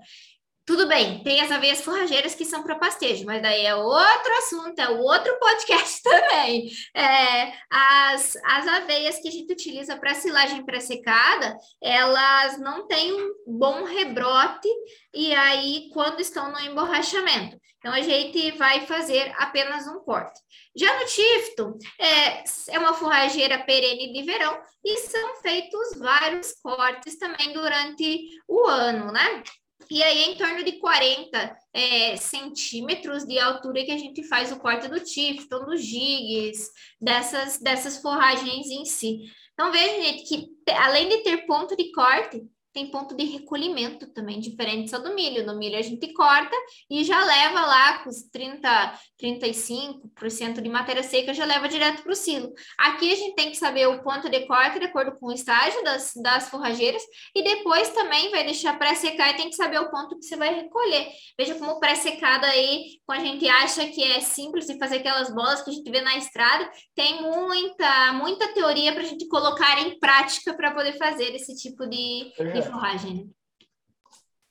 Tudo 0.71 0.87
bem, 0.87 1.21
tem 1.25 1.41
as 1.41 1.51
aveias 1.51 1.81
forrageiras 1.81 2.33
que 2.33 2.45
são 2.45 2.63
para 2.63 2.79
pastejo, 2.79 3.27
mas 3.27 3.43
daí 3.43 3.67
é 3.67 3.75
outro 3.75 4.33
assunto, 4.39 4.79
é 4.79 4.89
outro 4.89 5.37
podcast 5.41 5.99
também. 6.09 6.71
É, 6.95 7.53
as, 7.69 8.37
as 8.37 8.69
aveias 8.69 9.19
que 9.19 9.27
a 9.27 9.33
gente 9.33 9.53
utiliza 9.53 9.97
para 9.97 10.15
silagem 10.15 10.65
pré-secada, 10.65 11.57
elas 11.83 12.61
não 12.61 12.87
têm 12.87 13.13
um 13.13 13.35
bom 13.49 13.83
rebrote, 13.83 14.69
e 15.13 15.35
aí 15.35 15.91
quando 15.93 16.21
estão 16.21 16.53
no 16.53 16.61
emborrachamento. 16.61 17.59
Então 17.79 17.93
a 17.93 18.03
gente 18.03 18.53
vai 18.53 18.87
fazer 18.87 19.35
apenas 19.39 19.89
um 19.89 19.99
corte. 19.99 20.39
Já 20.77 21.01
no 21.01 21.07
tifto, 21.07 21.79
é, 21.99 22.45
é 22.69 22.79
uma 22.79 22.95
forrageira 22.95 23.59
perene 23.59 24.13
de 24.13 24.23
verão 24.23 24.57
e 24.85 24.99
são 24.99 25.35
feitos 25.43 25.99
vários 25.99 26.53
cortes 26.63 27.19
também 27.19 27.53
durante 27.53 28.29
o 28.47 28.69
ano, 28.69 29.11
né? 29.11 29.43
E 29.91 30.03
aí, 30.03 30.31
em 30.31 30.37
torno 30.37 30.63
de 30.63 30.73
40 30.79 31.57
é, 31.73 32.17
centímetros 32.17 33.25
de 33.25 33.39
altura 33.39 33.85
que 33.85 33.91
a 33.91 33.99
gente 33.99 34.23
faz 34.25 34.53
o 34.53 34.61
corte 34.61 34.87
do 34.87 35.01
tifton, 35.01 35.65
dos 35.65 35.83
gigs, 35.83 36.71
dessas, 37.01 37.59
dessas 37.59 38.01
forragens 38.01 38.71
em 38.71 38.85
si. 38.85 39.25
Então, 39.53 39.73
veja, 39.73 40.03
gente, 40.03 40.25
que 40.25 40.49
além 40.73 41.09
de 41.09 41.19
ter 41.25 41.45
ponto 41.47 41.77
de 41.77 41.91
corte, 41.91 42.41
tem 42.73 42.91
ponto 42.91 43.17
de 43.17 43.25
recolhimento 43.25 44.07
também, 44.13 44.41
diferente 44.41 44.91
só 44.91 44.99
do 44.99 45.15
milho. 45.15 45.45
No 45.45 45.59
milho 45.59 45.79
a 45.79 45.83
gente 45.83 46.13
corta 46.13 46.55
e 46.89 47.05
já 47.05 47.25
leva 47.25 47.61
lá 47.61 47.99
com 47.99 48.11
os 48.11 48.23
30, 48.31 48.95
35% 49.21 50.61
de 50.61 50.69
matéria 50.69 51.03
seca, 51.03 51.35
já 51.35 51.45
leva 51.45 51.69
direto 51.69 52.03
para 52.03 52.13
o 52.13 52.17
silo. 52.17 52.53
Aqui 52.79 53.13
a 53.13 53.17
gente 53.17 53.35
tem 53.35 53.51
que 53.51 53.57
saber 53.57 53.89
o 53.89 54.03
ponto 54.03 54.29
de 54.29 54.47
corte 54.47 54.79
de 54.79 54.87
acordo 54.87 55.19
com 55.19 55.27
o 55.27 55.33
estágio 55.33 55.83
das, 55.83 56.13
das 56.23 56.49
forrageiras 56.49 57.03
e 57.35 57.43
depois 57.43 57.89
também 57.91 58.31
vai 58.31 58.45
deixar 58.45 58.79
pré-secar 58.79 59.31
e 59.31 59.37
tem 59.37 59.51
que 59.51 59.57
saber 59.57 59.81
o 59.81 59.91
ponto 59.91 60.19
que 60.19 60.25
você 60.25 60.37
vai 60.37 60.55
recolher. 60.55 61.09
Veja 61.39 61.55
como 61.57 61.81
pré-secada 61.81 62.47
aí, 62.47 63.01
quando 63.07 63.21
a 63.21 63.25
gente 63.25 63.49
acha 63.49 63.87
que 63.87 64.03
é 64.03 64.21
simples 64.21 64.67
de 64.67 64.79
fazer 64.79 64.97
aquelas 64.97 65.33
bolas 65.35 65.63
que 65.63 65.71
a 65.71 65.73
gente 65.73 65.91
vê 65.91 66.01
na 66.01 66.17
estrada, 66.17 66.71
tem 66.95 67.23
muita, 67.23 68.13
muita 68.13 68.49
teoria 68.55 68.93
para 68.93 69.03
a 69.03 69.07
gente 69.07 69.27
colocar 69.29 69.81
em 69.81 69.99
prática 69.99 70.55
para 70.55 70.73
poder 70.73 70.97
fazer 70.97 71.35
esse 71.35 71.57
tipo 71.57 71.87
de, 71.87 72.33
forragem. 72.63 73.31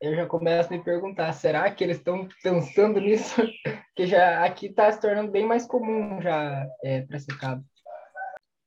Eu 0.02 0.16
já 0.16 0.26
começo 0.26 0.74
a 0.74 0.78
me 0.78 0.84
perguntar, 0.84 1.34
será 1.34 1.70
que 1.70 1.84
eles 1.84 1.98
estão 1.98 2.28
pensando 2.42 3.02
nisso? 3.02 3.36
que 3.96 4.08
já 4.08 4.46
aqui 4.46 4.68
está 4.68 4.90
se 4.92 5.02
tornando 5.02 5.30
bem 5.30 5.46
mais 5.46 5.66
comum 5.68 6.22
já 6.22 6.66
é, 6.82 7.02
pré-secado. 7.02 7.62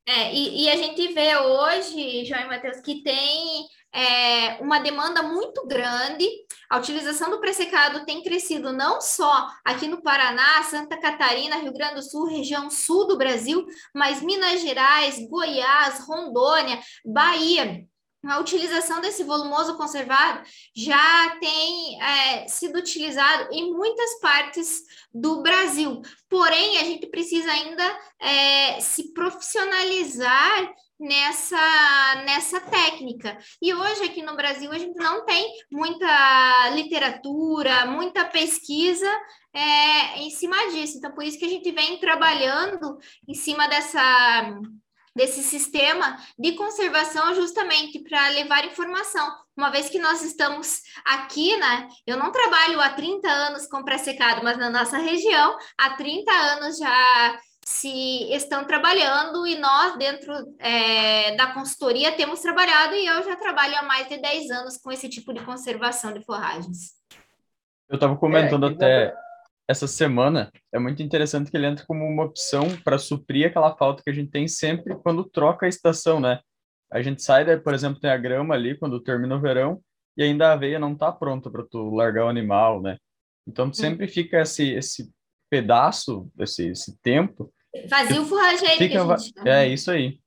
É, 0.06 0.34
e, 0.34 0.64
e, 0.64 0.70
a 0.70 0.76
gente 0.76 1.14
vê 1.14 1.36
hoje, 1.38 2.24
João 2.24 2.40
e 2.40 2.48
Matheus, 2.48 2.80
que 2.80 3.02
tem 3.02 3.64
é, 3.94 4.60
uma 4.60 4.80
demanda 4.80 5.22
muito 5.22 5.66
grande. 5.66 6.28
A 6.68 6.76
utilização 6.78 7.30
do 7.30 7.40
pré-secado 7.40 8.04
tem 8.04 8.22
crescido 8.22 8.72
não 8.72 9.00
só 9.00 9.48
aqui 9.64 9.86
no 9.86 10.02
Paraná, 10.02 10.62
Santa 10.64 10.98
Catarina, 11.00 11.56
Rio 11.56 11.72
Grande 11.72 11.94
do 11.94 12.02
Sul, 12.02 12.26
região 12.26 12.68
sul 12.68 13.06
do 13.06 13.16
Brasil, 13.16 13.64
mas 13.94 14.20
Minas 14.20 14.60
Gerais, 14.60 15.24
Goiás, 15.28 16.04
Rondônia, 16.06 16.80
Bahia 17.06 17.86
a 18.24 18.38
utilização 18.38 19.00
desse 19.00 19.24
volumoso 19.24 19.76
conservado 19.76 20.42
já 20.74 21.36
tem 21.40 22.00
é, 22.02 22.48
sido 22.48 22.78
utilizado 22.78 23.48
em 23.52 23.72
muitas 23.72 24.20
partes 24.20 24.82
do 25.12 25.42
Brasil. 25.42 26.00
Porém, 26.28 26.78
a 26.78 26.84
gente 26.84 27.06
precisa 27.08 27.50
ainda 27.50 28.00
é, 28.20 28.80
se 28.80 29.12
profissionalizar 29.12 30.72
nessa, 31.02 32.22
nessa 32.24 32.60
técnica. 32.60 33.36
E 33.60 33.74
hoje 33.74 34.04
aqui 34.04 34.22
no 34.22 34.36
Brasil 34.36 34.70
a 34.70 34.78
gente 34.78 34.96
não 34.96 35.24
tem 35.24 35.52
muita 35.70 36.70
literatura, 36.70 37.86
muita 37.86 38.24
pesquisa 38.24 39.10
é, 39.52 40.20
em 40.20 40.30
cima 40.30 40.56
disso. 40.70 40.98
Então, 40.98 41.12
por 41.12 41.24
isso 41.24 41.38
que 41.38 41.44
a 41.44 41.48
gente 41.48 41.70
vem 41.72 41.98
trabalhando 41.98 42.98
em 43.28 43.34
cima 43.34 43.66
dessa 43.68 44.00
desse 45.14 45.42
sistema 45.42 46.16
de 46.38 46.52
conservação 46.52 47.34
justamente 47.34 47.98
para 48.00 48.28
levar 48.28 48.64
informação. 48.64 49.30
Uma 49.56 49.70
vez 49.70 49.88
que 49.88 49.98
nós 49.98 50.22
estamos 50.22 50.80
aqui, 51.04 51.56
né? 51.56 51.88
Eu 52.06 52.16
não 52.16 52.32
trabalho 52.32 52.80
há 52.80 52.90
30 52.90 53.28
anos 53.28 53.66
com 53.66 53.84
pré-secado, 53.84 54.42
mas 54.42 54.56
na 54.56 54.70
nossa 54.70 54.98
região, 54.98 55.56
há 55.78 55.90
30 55.90 56.32
anos 56.32 56.78
já 56.78 57.38
se 57.64 58.32
estão 58.32 58.64
trabalhando 58.64 59.46
e 59.46 59.56
nós, 59.56 59.96
dentro 59.96 60.32
é, 60.58 61.36
da 61.36 61.52
consultoria, 61.52 62.12
temos 62.12 62.40
trabalhado 62.40 62.94
e 62.94 63.06
eu 63.06 63.22
já 63.22 63.36
trabalho 63.36 63.76
há 63.76 63.82
mais 63.82 64.08
de 64.08 64.18
10 64.18 64.50
anos 64.50 64.76
com 64.78 64.90
esse 64.90 65.08
tipo 65.08 65.32
de 65.32 65.44
conservação 65.44 66.12
de 66.12 66.24
forragens. 66.24 66.92
Eu 67.88 67.96
estava 67.96 68.16
comentando 68.16 68.66
é, 68.66 68.70
até 68.70 69.14
essa 69.68 69.86
semana, 69.86 70.50
é 70.72 70.78
muito 70.78 71.02
interessante 71.02 71.50
que 71.50 71.56
ele 71.56 71.66
entra 71.66 71.86
como 71.86 72.04
uma 72.04 72.24
opção 72.24 72.64
para 72.84 72.98
suprir 72.98 73.46
aquela 73.46 73.76
falta 73.76 74.02
que 74.02 74.10
a 74.10 74.12
gente 74.12 74.30
tem 74.30 74.48
sempre 74.48 74.96
quando 74.96 75.24
troca 75.24 75.66
a 75.66 75.68
estação, 75.68 76.20
né? 76.20 76.40
A 76.90 77.00
gente 77.00 77.22
sai, 77.22 77.58
por 77.58 77.72
exemplo, 77.72 78.00
tem 78.00 78.10
a 78.10 78.16
grama 78.16 78.54
ali 78.54 78.76
quando 78.76 79.02
termina 79.02 79.36
o 79.36 79.40
verão 79.40 79.80
e 80.16 80.22
ainda 80.22 80.48
a 80.48 80.52
aveia 80.52 80.78
não 80.78 80.92
está 80.92 81.10
pronta 81.10 81.50
para 81.50 81.64
tu 81.64 81.90
largar 81.90 82.26
o 82.26 82.28
animal, 82.28 82.82
né? 82.82 82.98
Então 83.46 83.68
hum. 83.68 83.72
sempre 83.72 84.06
fica 84.08 84.40
esse 84.40 84.72
esse 84.72 85.10
pedaço, 85.48 86.30
esse, 86.38 86.68
esse 86.68 86.98
tempo. 87.02 87.52
Vazio 87.88 88.24
forrageiro. 88.24 88.76
Fica, 88.78 89.48
é 89.48 89.68
isso 89.68 89.90
aí, 89.90 90.18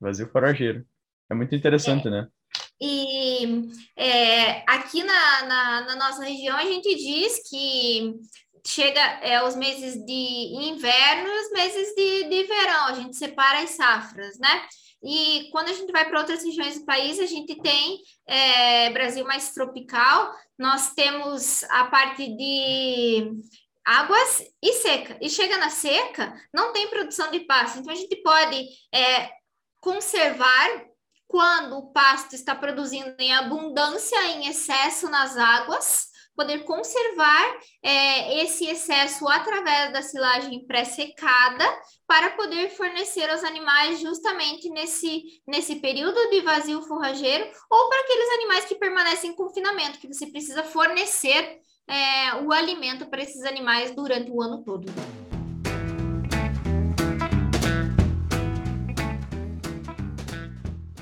vazio 0.00 0.28
forrageiro. 0.28 0.84
É 1.30 1.34
muito 1.34 1.54
interessante, 1.54 2.08
é. 2.08 2.10
né? 2.10 2.28
E 2.80 3.70
é, 3.96 4.64
aqui 4.66 5.04
na, 5.04 5.42
na, 5.46 5.80
na, 5.82 5.96
nossa 5.96 6.24
região 6.24 6.56
a 6.56 6.64
gente 6.64 6.94
diz 6.96 7.48
que 7.48 8.14
chega 8.66 9.00
é, 9.22 9.42
os 9.42 9.56
meses 9.56 9.94
de 10.04 10.12
inverno 10.12 11.28
e 11.28 11.40
os 11.40 11.52
meses 11.52 11.94
de, 11.94 12.24
de 12.28 12.44
verão, 12.44 12.86
a 12.86 12.94
gente 12.94 13.16
separa 13.16 13.60
as 13.60 13.70
safras, 13.70 14.38
né? 14.38 14.66
E 15.04 15.48
quando 15.50 15.68
a 15.68 15.72
gente 15.72 15.90
vai 15.90 16.08
para 16.08 16.20
outras 16.20 16.44
regiões 16.44 16.78
do 16.78 16.84
país, 16.84 17.18
a 17.18 17.26
gente 17.26 17.56
tem 17.60 18.00
é, 18.24 18.90
Brasil 18.90 19.24
mais 19.24 19.52
tropical, 19.52 20.32
nós 20.56 20.94
temos 20.94 21.64
a 21.64 21.86
parte 21.86 22.28
de 22.36 23.32
águas 23.84 24.44
e 24.62 24.72
seca. 24.74 25.18
E 25.20 25.28
chega 25.28 25.58
na 25.58 25.70
seca, 25.70 26.32
não 26.54 26.72
tem 26.72 26.88
produção 26.88 27.32
de 27.32 27.40
pasto. 27.40 27.80
Então 27.80 27.92
a 27.92 27.96
gente 27.96 28.14
pode 28.22 28.64
é, 28.94 29.28
conservar 29.80 30.86
quando 31.26 31.78
o 31.78 31.92
pasto 31.92 32.34
está 32.34 32.54
produzindo 32.54 33.16
em 33.18 33.32
abundância, 33.32 34.22
em 34.26 34.46
excesso 34.46 35.08
nas 35.08 35.36
águas, 35.36 36.11
poder 36.36 36.64
conservar 36.64 37.56
é, 37.82 38.42
esse 38.42 38.66
excesso 38.66 39.28
através 39.28 39.92
da 39.92 40.02
silagem 40.02 40.66
pré-secada 40.66 41.64
para 42.06 42.30
poder 42.30 42.70
fornecer 42.70 43.28
aos 43.30 43.44
animais 43.44 44.00
justamente 44.00 44.68
nesse, 44.70 45.22
nesse 45.46 45.76
período 45.76 46.30
de 46.30 46.40
vazio 46.40 46.82
forrageiro 46.82 47.44
ou 47.70 47.88
para 47.88 48.00
aqueles 48.00 48.30
animais 48.34 48.64
que 48.64 48.74
permanecem 48.74 49.30
em 49.30 49.34
confinamento, 49.36 49.98
que 49.98 50.08
você 50.08 50.26
precisa 50.26 50.62
fornecer 50.62 51.60
é, 51.88 52.34
o 52.42 52.52
alimento 52.52 53.06
para 53.06 53.22
esses 53.22 53.44
animais 53.44 53.94
durante 53.94 54.30
o 54.30 54.40
ano 54.40 54.62
todo. 54.64 54.86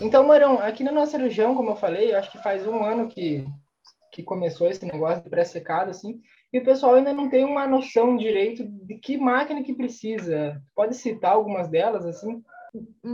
Então, 0.01 0.27
Marão, 0.27 0.59
aqui 0.59 0.83
na 0.83 0.93
nossa 0.93 1.19
região, 1.19 1.55
como 1.55 1.71
eu 1.71 1.77
falei, 1.77 2.15
acho 2.15 2.33
que 2.33 2.43
faz 2.43 2.67
um 2.67 2.83
ano 2.83 3.07
que 3.07 3.45
que 4.21 4.27
começou 4.27 4.69
esse 4.69 4.85
negócio 4.85 5.23
de 5.23 5.31
pré-secado, 5.31 5.91
assim, 5.91 6.21
e 6.53 6.59
o 6.59 6.65
pessoal 6.65 6.95
ainda 6.95 7.13
não 7.13 7.29
tem 7.29 7.45
uma 7.45 7.67
noção 7.67 8.17
direito 8.17 8.65
de 8.65 8.97
que 8.97 9.17
máquina 9.17 9.63
que 9.63 9.75
precisa. 9.75 10.61
Pode 10.75 10.97
citar 10.97 11.33
algumas 11.33 11.69
delas, 11.69 12.05
assim? 12.05 12.43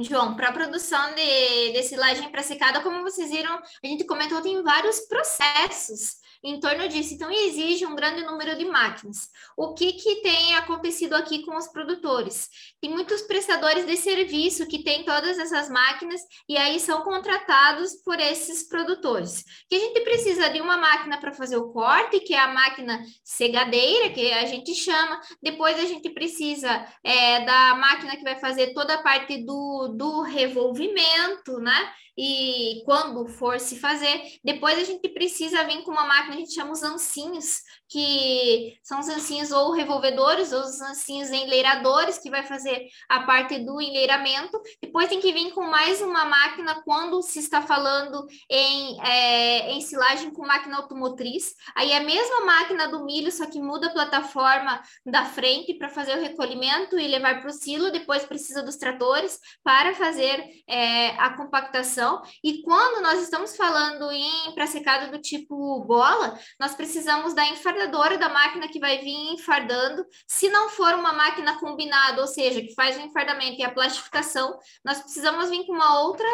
João, 0.03 0.37
para 0.37 0.49
a 0.49 0.53
produção 0.53 1.15
de, 1.15 1.73
de 1.73 1.83
silagem 1.83 2.31
pré-secada, 2.31 2.83
como 2.83 3.03
vocês 3.03 3.31
viram, 3.31 3.55
a 3.55 3.87
gente 3.87 4.05
comentou, 4.05 4.43
tem 4.43 4.63
vários 4.63 5.01
processos 5.01 6.17
em 6.43 6.59
torno 6.61 6.89
disso. 6.89 7.15
Então, 7.15 7.31
exige 7.31 7.87
um 7.87 7.95
grande 7.95 8.23
número 8.23 8.57
de 8.57 8.65
máquinas. 8.65 9.29
O 9.57 9.75
que, 9.75 9.93
que 9.93 10.17
tem 10.17 10.55
acontecido 10.55 11.15
aqui 11.15 11.45
com 11.45 11.57
os 11.57 11.69
produtores? 11.69 12.49
Tem 12.81 12.91
muitos 12.91 13.23
prestadores 13.23 13.87
de 13.87 13.97
serviço 13.97 14.67
que 14.67 14.83
têm 14.83 15.05
todas 15.05 15.39
essas 15.39 15.69
máquinas 15.69 16.21
e 16.49 16.57
aí 16.57 16.79
são 16.81 17.03
contratados 17.03 17.95
por 18.05 18.19
esses 18.19 18.69
produtores. 18.69 19.45
Que 19.69 19.77
a 19.77 19.81
gente 19.81 20.01
precisa 20.01 20.49
de 20.51 20.61
uma 20.61 20.77
máquina 20.77 21.19
para 21.19 21.33
fazer 21.33 21.57
o 21.57 21.73
corte, 21.73 22.21
que 22.21 22.35
é 22.35 22.39
a 22.39 22.53
máquina 22.53 23.05
segadeira, 23.25 24.11
que 24.11 24.33
a 24.33 24.47
gente 24.47 24.75
chama. 24.75 25.21
Depois 25.43 25.79
a 25.79 25.85
gente 25.85 26.11
precisa 26.11 26.87
é, 27.05 27.45
da 27.45 27.75
máquina 27.75 28.17
que 28.17 28.25
vai 28.25 28.39
fazer 28.39 28.73
toda 28.75 28.95
a 28.95 29.03
parte 29.03 29.45
do, 29.45 29.89
do 29.89 30.23
revolvimento, 30.23 31.59
né? 31.59 31.93
e 32.19 32.83
quando 32.87 33.27
for 33.27 33.61
se 33.61 33.79
fazer, 33.79 34.39
depois 34.43 34.79
a 34.79 34.85
gente 34.85 35.07
precisa 35.11 35.65
vir 35.65 35.83
com 35.83 35.91
uma 35.91 36.07
máquina, 36.07 36.26
a 36.33 36.37
gente 36.37 36.53
chama 36.53 36.73
os 36.73 36.83
ancinhos, 36.83 37.61
que 37.89 38.79
são 38.83 39.01
os 39.01 39.09
ancinhos 39.09 39.51
ou 39.51 39.73
revolvedores, 39.73 40.53
ou 40.53 40.61
os 40.61 40.81
ancinhos 40.81 41.31
enleiradores, 41.31 42.19
que 42.19 42.31
vai 42.31 42.43
fazer 42.43 42.87
a 43.09 43.21
parte 43.21 43.59
do 43.59 43.81
enleiramento. 43.81 44.61
Depois 44.83 45.09
tem 45.09 45.21
que 45.21 45.33
vir 45.33 45.53
com 45.53 45.63
mais 45.63 46.01
uma 46.01 46.25
máquina 46.25 46.83
quando 46.85 47.23
se 47.23 47.39
está 47.39 47.63
falando 47.63 48.27
em, 48.51 49.01
é, 49.03 49.73
em 49.73 49.81
silagem 49.81 50.31
com 50.31 50.47
máquina 50.47 50.79
automotriz. 50.79 51.55
Aí 51.75 51.93
é 51.93 51.99
a 51.99 52.05
mesma 52.05 52.41
máquina 52.45 52.89
do 52.89 53.05
milho, 53.05 53.31
só 53.31 53.47
que 53.47 53.61
muda 53.61 53.89
a 53.89 53.93
plataforma 53.93 54.81
da 55.05 55.25
frente 55.25 55.75
para 55.75 55.89
fazer 55.89 56.19
o 56.19 56.21
recolhimento 56.21 56.99
e 56.99 57.07
levar 57.07 57.41
para 57.41 57.51
o 57.51 57.53
silo. 57.53 57.93
Depois 57.93 58.25
precisa 58.25 58.63
dos 58.63 58.77
tratores 58.77 59.39
para 59.63 59.95
fazer 59.95 60.45
é, 60.69 61.11
a 61.19 61.37
compactação. 61.37 62.23
E 62.43 62.63
quando 62.63 63.03
nós 63.03 63.23
estamos 63.23 63.57
falando 63.57 64.11
em 64.11 64.53
pré-secado 64.55 65.11
do 65.11 65.21
tipo 65.21 65.85
bola, 66.17 66.39
nós 66.59 66.75
precisamos 66.75 67.35
da 67.35 67.45
enfardadora 67.47 68.19
da 68.19 68.29
máquina 68.29 68.69
que 68.69 68.81
vai 68.81 68.99
vir 68.99 69.35
enfardando. 69.35 70.05
Se 70.27 70.49
não 70.49 70.69
for 70.71 70.95
uma 70.95 71.13
máquina 71.13 71.59
combinada, 71.59 72.21
ou 72.21 72.27
seja, 72.27 72.61
que 72.61 72.75
faz 72.75 72.97
o 72.97 73.01
enfardamento 73.01 73.61
e 73.61 73.65
a 73.65 73.71
plastificação, 73.71 74.59
nós 74.85 75.01
precisamos 75.01 75.51
vir 75.51 75.67
com 75.67 75.73
uma 75.73 76.01
outra 76.01 76.27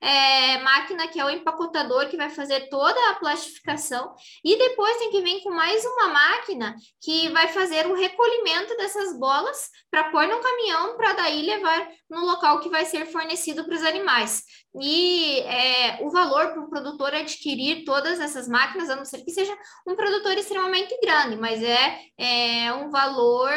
é, 0.00 0.58
máquina 0.58 1.08
que 1.08 1.18
é 1.18 1.24
o 1.24 1.30
empacotador, 1.30 2.08
que 2.08 2.16
vai 2.16 2.30
fazer 2.30 2.68
toda 2.68 3.10
a 3.10 3.14
plastificação, 3.14 4.14
e 4.44 4.56
depois 4.56 4.96
tem 4.98 5.10
que 5.10 5.20
vir 5.20 5.42
com 5.42 5.50
mais 5.50 5.84
uma 5.84 6.08
máquina 6.08 6.74
que 7.00 7.28
vai 7.30 7.48
fazer 7.48 7.86
o 7.86 7.94
recolhimento 7.94 8.76
dessas 8.76 9.18
bolas 9.18 9.70
para 9.90 10.10
pôr 10.10 10.26
no 10.26 10.40
caminhão 10.40 10.96
para 10.96 11.14
daí 11.14 11.42
levar 11.42 11.88
no 12.08 12.24
local 12.24 12.60
que 12.60 12.68
vai 12.68 12.84
ser 12.84 13.06
fornecido 13.06 13.64
para 13.64 13.74
os 13.74 13.82
animais. 13.82 14.42
E 14.80 15.40
é, 15.40 15.98
o 16.02 16.10
valor 16.10 16.52
para 16.52 16.62
o 16.62 16.68
produtor 16.68 17.14
adquirir 17.14 17.84
todas 17.84 18.20
essas 18.20 18.48
máquinas, 18.48 18.90
a 18.90 18.96
não 18.96 19.04
ser 19.04 19.24
que 19.24 19.30
seja 19.30 19.56
um 19.86 19.96
produtor 19.96 20.36
extremamente 20.36 20.98
grande, 21.00 21.36
mas 21.36 21.62
é, 21.62 21.98
é 22.16 22.72
um 22.72 22.90
valor 22.90 23.50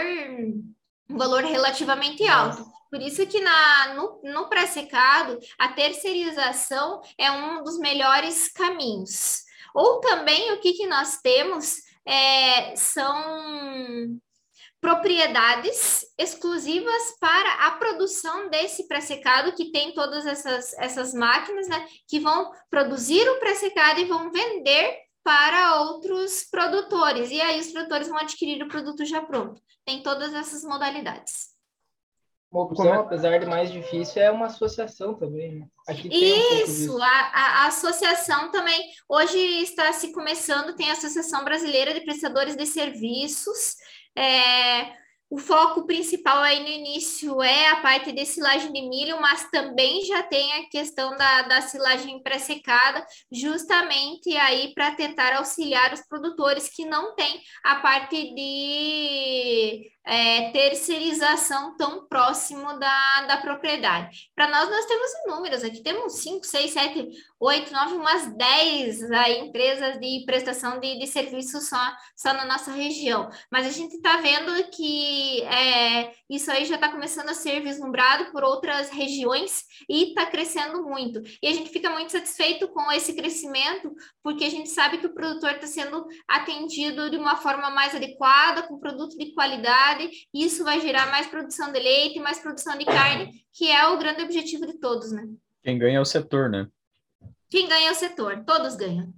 um 1.11 1.17
valor 1.17 1.43
relativamente 1.43 2.25
alto. 2.25 2.65
Por 2.91 3.01
isso 3.01 3.25
que 3.25 3.39
na, 3.39 3.93
no, 3.93 4.19
no 4.21 4.49
pré-secado, 4.49 5.39
a 5.57 5.69
terceirização 5.69 7.01
é 7.17 7.31
um 7.31 7.63
dos 7.63 7.79
melhores 7.79 8.51
caminhos. 8.51 9.43
Ou 9.73 10.01
também 10.01 10.51
o 10.51 10.59
que, 10.59 10.73
que 10.73 10.85
nós 10.85 11.21
temos 11.21 11.77
é, 12.05 12.75
são 12.75 14.19
propriedades 14.81 16.01
exclusivas 16.17 17.15
para 17.19 17.67
a 17.67 17.71
produção 17.77 18.49
desse 18.49 18.87
pré-secado, 18.87 19.53
que 19.53 19.71
tem 19.71 19.93
todas 19.93 20.25
essas, 20.25 20.73
essas 20.73 21.13
máquinas, 21.13 21.69
né, 21.69 21.87
que 22.07 22.19
vão 22.19 22.51
produzir 22.69 23.25
o 23.29 23.39
pré-secado 23.39 24.01
e 24.01 24.05
vão 24.05 24.31
vender 24.31 24.97
para 25.23 25.81
outros 25.81 26.43
produtores. 26.49 27.29
E 27.29 27.39
aí 27.39 27.59
os 27.59 27.71
produtores 27.71 28.09
vão 28.09 28.17
adquirir 28.17 28.61
o 28.63 28.67
produto 28.67 29.05
já 29.05 29.21
pronto. 29.21 29.61
Tem 29.85 30.03
todas 30.03 30.33
essas 30.33 30.63
modalidades. 30.63 31.50
Uma 32.51 32.63
opção, 32.63 32.93
é? 32.93 32.97
apesar 32.97 33.39
de 33.39 33.45
mais 33.45 33.71
difícil, 33.71 34.21
é 34.21 34.29
uma 34.29 34.47
associação 34.47 35.13
também. 35.13 35.59
Né? 35.59 35.67
Isso, 36.11 36.97
um 36.97 37.01
a, 37.01 37.07
a, 37.07 37.63
a, 37.63 37.67
associação 37.67 38.51
também. 38.51 38.91
Hoje 39.07 39.37
está 39.37 39.93
se 39.93 40.11
começando, 40.11 40.75
tem 40.75 40.89
a 40.89 40.93
Associação 40.93 41.45
Brasileira 41.45 41.93
de 41.93 42.01
Prestadores 42.01 42.57
de 42.57 42.65
Serviços. 42.65 43.77
É, 44.17 44.91
o 45.31 45.37
foco 45.37 45.87
principal 45.87 46.39
aí 46.39 46.59
no 46.59 46.67
início 46.67 47.41
é 47.41 47.69
a 47.69 47.77
parte 47.77 48.11
de 48.11 48.25
silagem 48.25 48.73
de 48.73 48.81
milho, 48.81 49.21
mas 49.21 49.49
também 49.49 50.03
já 50.03 50.21
tem 50.21 50.51
a 50.55 50.69
questão 50.69 51.15
da, 51.15 51.43
da 51.43 51.61
silagem 51.61 52.21
pré-secada, 52.21 53.01
justamente 53.31 54.35
aí 54.35 54.73
para 54.73 54.91
tentar 54.91 55.37
auxiliar 55.37 55.93
os 55.93 56.01
produtores 56.01 56.67
que 56.67 56.83
não 56.83 57.15
têm 57.15 57.41
a 57.63 57.77
parte 57.77 58.35
de 58.35 59.89
é, 60.05 60.51
terceirização 60.51 61.75
tão 61.77 62.07
próximo 62.07 62.79
da, 62.79 63.21
da 63.27 63.37
propriedade. 63.37 64.31
Para 64.35 64.49
nós, 64.49 64.69
nós 64.69 64.85
temos 64.85 65.11
inúmeras, 65.25 65.63
aqui 65.63 65.81
temos 65.81 66.21
5, 66.21 66.45
6, 66.45 66.71
7, 66.71 67.09
8, 67.39 67.71
9, 67.71 67.95
umas 67.95 68.35
10 68.35 69.11
aí, 69.11 69.39
empresas 69.39 69.99
de 69.99 70.23
prestação 70.25 70.79
de, 70.79 70.99
de 70.99 71.07
serviços 71.07 71.69
só, 71.69 71.93
só 72.15 72.33
na 72.33 72.45
nossa 72.45 72.71
região. 72.71 73.29
Mas 73.51 73.67
a 73.67 73.71
gente 73.71 73.95
está 73.95 74.17
vendo 74.17 74.69
que 74.71 75.43
é, 75.43 76.13
isso 76.29 76.51
aí 76.51 76.65
já 76.65 76.75
está 76.75 76.89
começando 76.89 77.29
a 77.29 77.35
ser 77.35 77.61
vislumbrado 77.61 78.31
por 78.31 78.43
outras 78.43 78.89
regiões 78.89 79.63
e 79.87 80.09
está 80.09 80.25
crescendo 80.25 80.83
muito. 80.83 81.21
E 81.41 81.47
a 81.47 81.53
gente 81.53 81.69
fica 81.69 81.89
muito 81.89 82.11
satisfeito 82.11 82.67
com 82.69 82.91
esse 82.91 83.13
crescimento, 83.13 83.93
porque 84.23 84.45
a 84.45 84.49
gente 84.49 84.69
sabe 84.69 84.97
que 84.97 85.07
o 85.07 85.13
produtor 85.13 85.51
está 85.51 85.67
sendo 85.67 86.05
atendido 86.27 87.09
de 87.09 87.17
uma 87.17 87.35
forma 87.37 87.69
mais 87.69 87.93
adequada, 87.93 88.63
com 88.63 88.79
produto 88.79 89.17
de 89.17 89.33
qualidade 89.33 89.90
qualidade, 89.91 90.27
isso 90.33 90.63
vai 90.63 90.79
gerar 90.81 91.09
mais 91.11 91.27
produção 91.27 91.71
de 91.71 91.79
leite, 91.79 92.19
mais 92.19 92.39
produção 92.39 92.77
de 92.77 92.85
carne, 92.85 93.43
que 93.53 93.69
é 93.69 93.87
o 93.87 93.97
grande 93.97 94.21
objetivo 94.23 94.65
de 94.65 94.73
todos, 94.73 95.11
né? 95.11 95.27
Quem 95.63 95.77
ganha 95.77 95.97
é 95.97 96.01
o 96.01 96.05
setor, 96.05 96.49
né? 96.49 96.67
Quem 97.49 97.67
ganha 97.67 97.89
é 97.89 97.91
o 97.91 97.95
setor, 97.95 98.43
todos 98.45 98.75
ganham. 98.75 99.13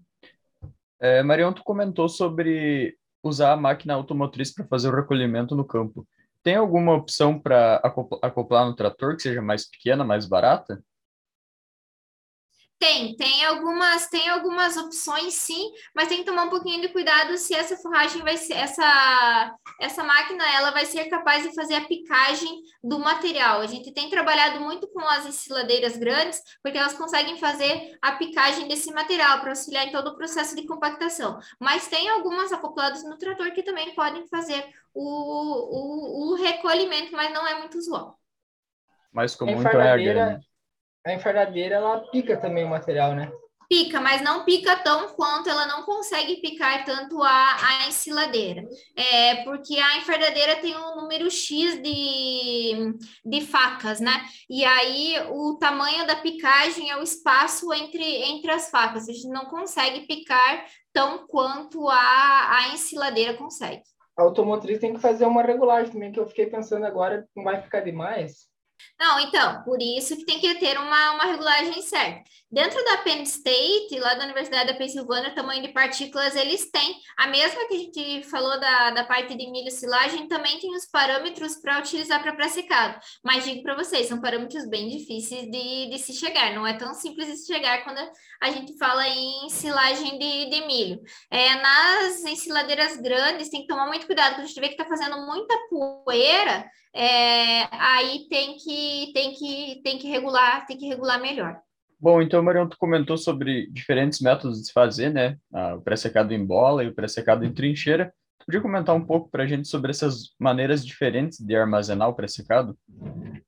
É, 0.99 1.21
Marion, 1.21 1.53
tu 1.53 1.63
comentou 1.63 2.09
sobre 2.09 2.97
usar 3.21 3.53
a 3.53 3.57
máquina 3.57 3.93
automotriz 3.93 4.53
para 4.53 4.65
fazer 4.65 4.89
o 4.89 4.95
recolhimento 4.95 5.55
no 5.55 5.65
campo. 5.65 6.07
Tem 6.41 6.55
alguma 6.55 6.93
opção 6.93 7.39
para 7.39 7.77
acoplar 8.21 8.65
no 8.65 8.75
trator 8.75 9.15
que 9.15 9.21
seja 9.21 9.41
mais 9.41 9.69
pequena, 9.69 10.03
mais 10.03 10.25
barata? 10.25 10.83
Tem, 12.83 13.15
tem 13.15 13.45
algumas, 13.45 14.07
tem 14.09 14.27
algumas 14.27 14.75
opções 14.75 15.35
sim, 15.35 15.71
mas 15.95 16.09
tem 16.09 16.17
que 16.17 16.25
tomar 16.25 16.43
um 16.43 16.49
pouquinho 16.49 16.81
de 16.81 16.89
cuidado 16.89 17.37
se 17.37 17.55
essa 17.55 17.77
forragem 17.77 18.21
vai 18.21 18.35
ser, 18.35 18.55
essa, 18.55 19.55
essa 19.79 20.03
máquina 20.03 20.43
ela 20.53 20.69
vai 20.71 20.85
ser 20.85 21.05
capaz 21.05 21.43
de 21.43 21.55
fazer 21.55 21.75
a 21.75 21.87
picagem 21.87 22.61
do 22.83 22.99
material. 22.99 23.61
A 23.61 23.67
gente 23.67 23.93
tem 23.93 24.09
trabalhado 24.09 24.59
muito 24.59 24.85
com 24.89 24.99
as 24.99 25.25
ensiladeiras 25.25 25.95
grandes, 25.95 26.41
porque 26.61 26.77
elas 26.77 26.93
conseguem 26.93 27.39
fazer 27.39 27.97
a 28.01 28.17
picagem 28.17 28.67
desse 28.67 28.91
material 28.91 29.39
para 29.39 29.51
auxiliar 29.51 29.87
em 29.87 29.91
todo 29.93 30.07
o 30.07 30.17
processo 30.17 30.53
de 30.53 30.67
compactação. 30.67 31.39
Mas 31.61 31.87
tem 31.87 32.09
algumas 32.09 32.51
acopladas 32.51 33.01
no 33.05 33.17
trator 33.17 33.49
que 33.53 33.63
também 33.63 33.95
podem 33.95 34.27
fazer 34.27 34.61
o, 34.93 35.05
o, 35.05 36.31
o 36.31 36.35
recolhimento, 36.35 37.13
mas 37.13 37.31
não 37.31 37.47
é 37.47 37.59
muito 37.59 37.77
usual. 37.77 38.19
Mais 39.09 39.37
comum 39.37 39.61
então 39.61 39.79
é 39.79 39.89
a 39.89 39.95
grande 39.95 40.52
a 41.05 41.13
enfardadeira 41.13 41.75
ela 41.75 41.99
pica 42.11 42.37
também 42.37 42.63
o 42.63 42.69
material, 42.69 43.13
né? 43.13 43.31
Pica, 43.69 43.99
mas 43.99 44.21
não 44.21 44.45
pica 44.45 44.75
tão 44.75 45.09
quanto 45.15 45.49
ela 45.49 45.65
não 45.65 45.83
consegue 45.83 46.35
picar 46.41 46.85
tanto 46.85 47.21
a, 47.23 47.55
a 47.55 47.87
ensiladeira. 47.87 48.63
É, 48.95 49.43
porque 49.43 49.75
a 49.77 49.97
enfardadeira 49.97 50.57
tem 50.57 50.75
um 50.75 50.95
número 50.95 51.29
X 51.31 51.81
de, 51.81 52.93
de 53.25 53.41
facas, 53.41 53.99
né? 53.99 54.11
E 54.49 54.63
aí 54.63 55.15
o 55.31 55.57
tamanho 55.57 56.05
da 56.05 56.17
picagem 56.17 56.91
é 56.91 56.97
o 56.97 57.01
espaço 57.01 57.73
entre, 57.73 58.03
entre 58.03 58.51
as 58.51 58.69
facas. 58.69 59.09
A 59.09 59.11
gente 59.11 59.29
não 59.29 59.45
consegue 59.45 60.05
picar 60.05 60.65
tão 60.93 61.25
quanto 61.25 61.89
a, 61.89 62.57
a 62.57 62.73
ensiladeira 62.73 63.33
consegue. 63.35 63.81
A 64.15 64.21
automotriz 64.21 64.77
tem 64.77 64.93
que 64.93 65.01
fazer 65.01 65.25
uma 65.25 65.41
regulagem 65.41 65.91
também, 65.91 66.11
que 66.11 66.19
eu 66.19 66.27
fiquei 66.27 66.45
pensando 66.45 66.85
agora, 66.85 67.27
não 67.35 67.43
vai 67.43 67.59
ficar 67.59 67.79
demais. 67.79 68.52
Não, 68.99 69.19
então, 69.19 69.63
por 69.63 69.81
isso 69.81 70.15
que 70.15 70.25
tem 70.25 70.39
que 70.39 70.55
ter 70.55 70.77
uma, 70.77 71.11
uma 71.11 71.25
regulagem 71.25 71.81
certa. 71.81 72.23
Dentro 72.51 72.83
da 72.85 72.97
Penn 72.97 73.23
State, 73.23 73.99
lá 73.99 74.13
da 74.13 74.25
Universidade 74.25 74.71
da 74.71 74.77
Pensilvânia, 74.77 75.33
tamanho 75.33 75.61
de 75.61 75.73
partículas, 75.73 76.35
eles 76.35 76.69
têm. 76.69 76.95
A 77.17 77.27
mesma 77.27 77.67
que 77.67 77.73
a 77.73 77.77
gente 77.77 78.23
falou 78.29 78.59
da, 78.59 78.91
da 78.91 79.03
parte 79.03 79.35
de 79.35 79.49
milho 79.49 79.71
silagem, 79.71 80.27
também 80.27 80.59
tem 80.59 80.73
os 80.75 80.85
parâmetros 80.85 81.55
para 81.55 81.79
utilizar 81.79 82.21
para 82.21 82.35
pré-secado. 82.35 82.99
Mas 83.23 83.43
digo 83.43 83.63
para 83.63 83.75
vocês, 83.75 84.07
são 84.07 84.21
parâmetros 84.21 84.69
bem 84.69 84.87
difíceis 84.87 85.49
de, 85.49 85.89
de 85.89 85.97
se 85.97 86.13
chegar. 86.13 86.53
Não 86.53 86.65
é 86.65 86.73
tão 86.73 86.93
simples 86.93 87.27
de 87.27 87.37
se 87.37 87.51
chegar 87.51 87.83
quando 87.83 87.99
a 88.41 88.51
gente 88.51 88.77
fala 88.77 89.07
em 89.07 89.49
silagem 89.49 90.19
de, 90.19 90.49
de 90.49 90.67
milho. 90.67 91.01
É, 91.31 91.55
nas 91.55 92.23
ensiladeiras 92.23 92.97
grandes, 92.97 93.49
tem 93.49 93.61
que 93.61 93.67
tomar 93.67 93.87
muito 93.87 94.05
cuidado, 94.05 94.35
quando 94.35 94.45
a 94.45 94.47
gente 94.47 94.59
vê 94.59 94.67
que 94.67 94.73
está 94.73 94.85
fazendo 94.85 95.25
muita 95.25 95.57
poeira, 95.69 96.69
é, 96.95 97.67
aí 97.71 98.27
tem 98.29 98.55
que, 98.57 98.72
tem, 99.13 99.33
que, 99.33 99.81
tem 99.83 99.97
que 99.97 100.07
regular, 100.07 100.65
tem 100.65 100.77
que 100.77 100.87
regular 100.87 101.21
melhor. 101.21 101.59
Bom, 101.99 102.21
então, 102.21 102.43
Marião, 102.43 102.67
tu 102.67 102.77
comentou 102.77 103.17
sobre 103.17 103.67
diferentes 103.71 104.19
métodos 104.19 104.59
de 104.59 104.67
se 104.67 104.73
fazer, 104.73 105.09
né? 105.09 105.37
Ah, 105.53 105.75
o 105.75 105.81
pré-secado 105.81 106.33
em 106.33 106.45
bola 106.45 106.83
e 106.83 106.89
o 106.89 106.93
pré-secado 106.93 107.45
em 107.45 107.53
trincheira. 107.53 108.13
Tu 108.39 108.45
podia 108.45 108.61
comentar 108.61 108.93
um 108.93 109.05
pouco 109.05 109.29
para 109.31 109.43
a 109.43 109.47
gente 109.47 109.69
sobre 109.69 109.91
essas 109.91 110.35
maneiras 110.37 110.85
diferentes 110.85 111.39
de 111.39 111.55
armazenar 111.55 112.09
o 112.09 112.13
pré-secado? 112.13 112.77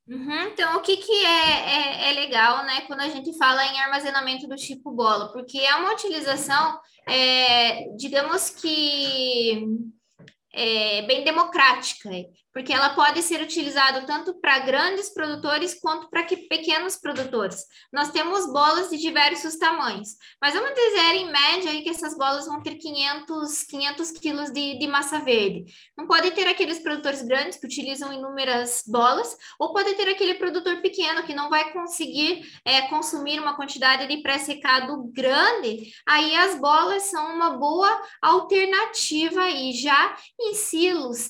Uhum, 0.07 0.41
então, 0.43 0.77
o 0.77 0.81
que, 0.81 0.95
que 0.95 1.25
é, 1.25 2.07
é, 2.07 2.09
é, 2.09 2.13
legal, 2.13 2.65
né, 2.65 2.81
quando 2.88 3.01
a 3.01 3.09
gente 3.09 3.38
fala 3.38 3.65
em 3.65 3.77
armazenamento 3.81 4.47
do 4.47 4.55
tipo 4.55 4.89
bola? 4.89 5.33
Porque 5.33 5.57
é 5.57 5.75
uma 5.75 5.91
utilização, 5.91 6.79
é, 7.09 7.89
digamos 7.97 8.49
que 8.51 9.67
é, 10.53 11.01
bem 11.01 11.25
democrática 11.25 12.09
porque 12.55 12.71
ela 12.71 12.91
pode 12.91 13.21
ser 13.21 13.41
utilizada 13.41 14.05
tanto 14.05 14.33
para 14.39 14.59
grandes 14.59 15.13
produtores 15.13 15.77
quanto 15.77 16.09
para 16.09 16.23
pequenos 16.23 16.95
produtores. 16.95 17.65
Nós 17.91 18.11
temos 18.11 18.49
bolas 18.49 18.89
de 18.89 18.97
diversos 18.97 19.57
tamanhos, 19.57 20.15
mas 20.41 20.53
vamos 20.53 20.73
dizer 20.73 21.15
em 21.15 21.29
média 21.29 21.69
aí 21.69 21.81
que 21.81 21.89
essas 21.89 22.17
bolas 22.17 22.45
vão 22.45 22.63
ter 22.63 22.75
500, 22.75 23.63
500 23.63 24.11
quilos 24.11 24.51
de, 24.53 24.79
de 24.79 24.87
massa 24.87 25.19
verde. 25.19 25.65
Não 25.97 26.07
pode 26.07 26.31
ter 26.31 26.47
aqueles 26.47 26.79
produtores 26.79 27.23
grandes 27.23 27.59
que 27.59 27.65
utilizam 27.65 28.13
inúmeras 28.13 28.83
bolas, 28.87 29.35
ou 29.59 29.73
pode 29.73 29.93
ter 29.95 30.07
aquele 30.07 30.35
produtor 30.35 30.81
pequeno 30.81 31.23
que 31.23 31.35
não 31.35 31.49
vai 31.49 31.73
conseguir 31.73 32.41
é, 32.63 32.83
consumir 32.83 33.37
uma 33.37 33.57
quantidade 33.57 34.07
de 34.07 34.21
pré-secado 34.21 35.11
grande. 35.11 35.91
Aí 36.07 36.33
as 36.37 36.57
bolas 36.57 37.03
são 37.03 37.35
uma 37.35 37.57
boa 37.57 38.01
alternativa 38.21 39.49
e 39.49 39.73
já 39.73 40.15
em 40.39 40.53
silos, 40.53 41.27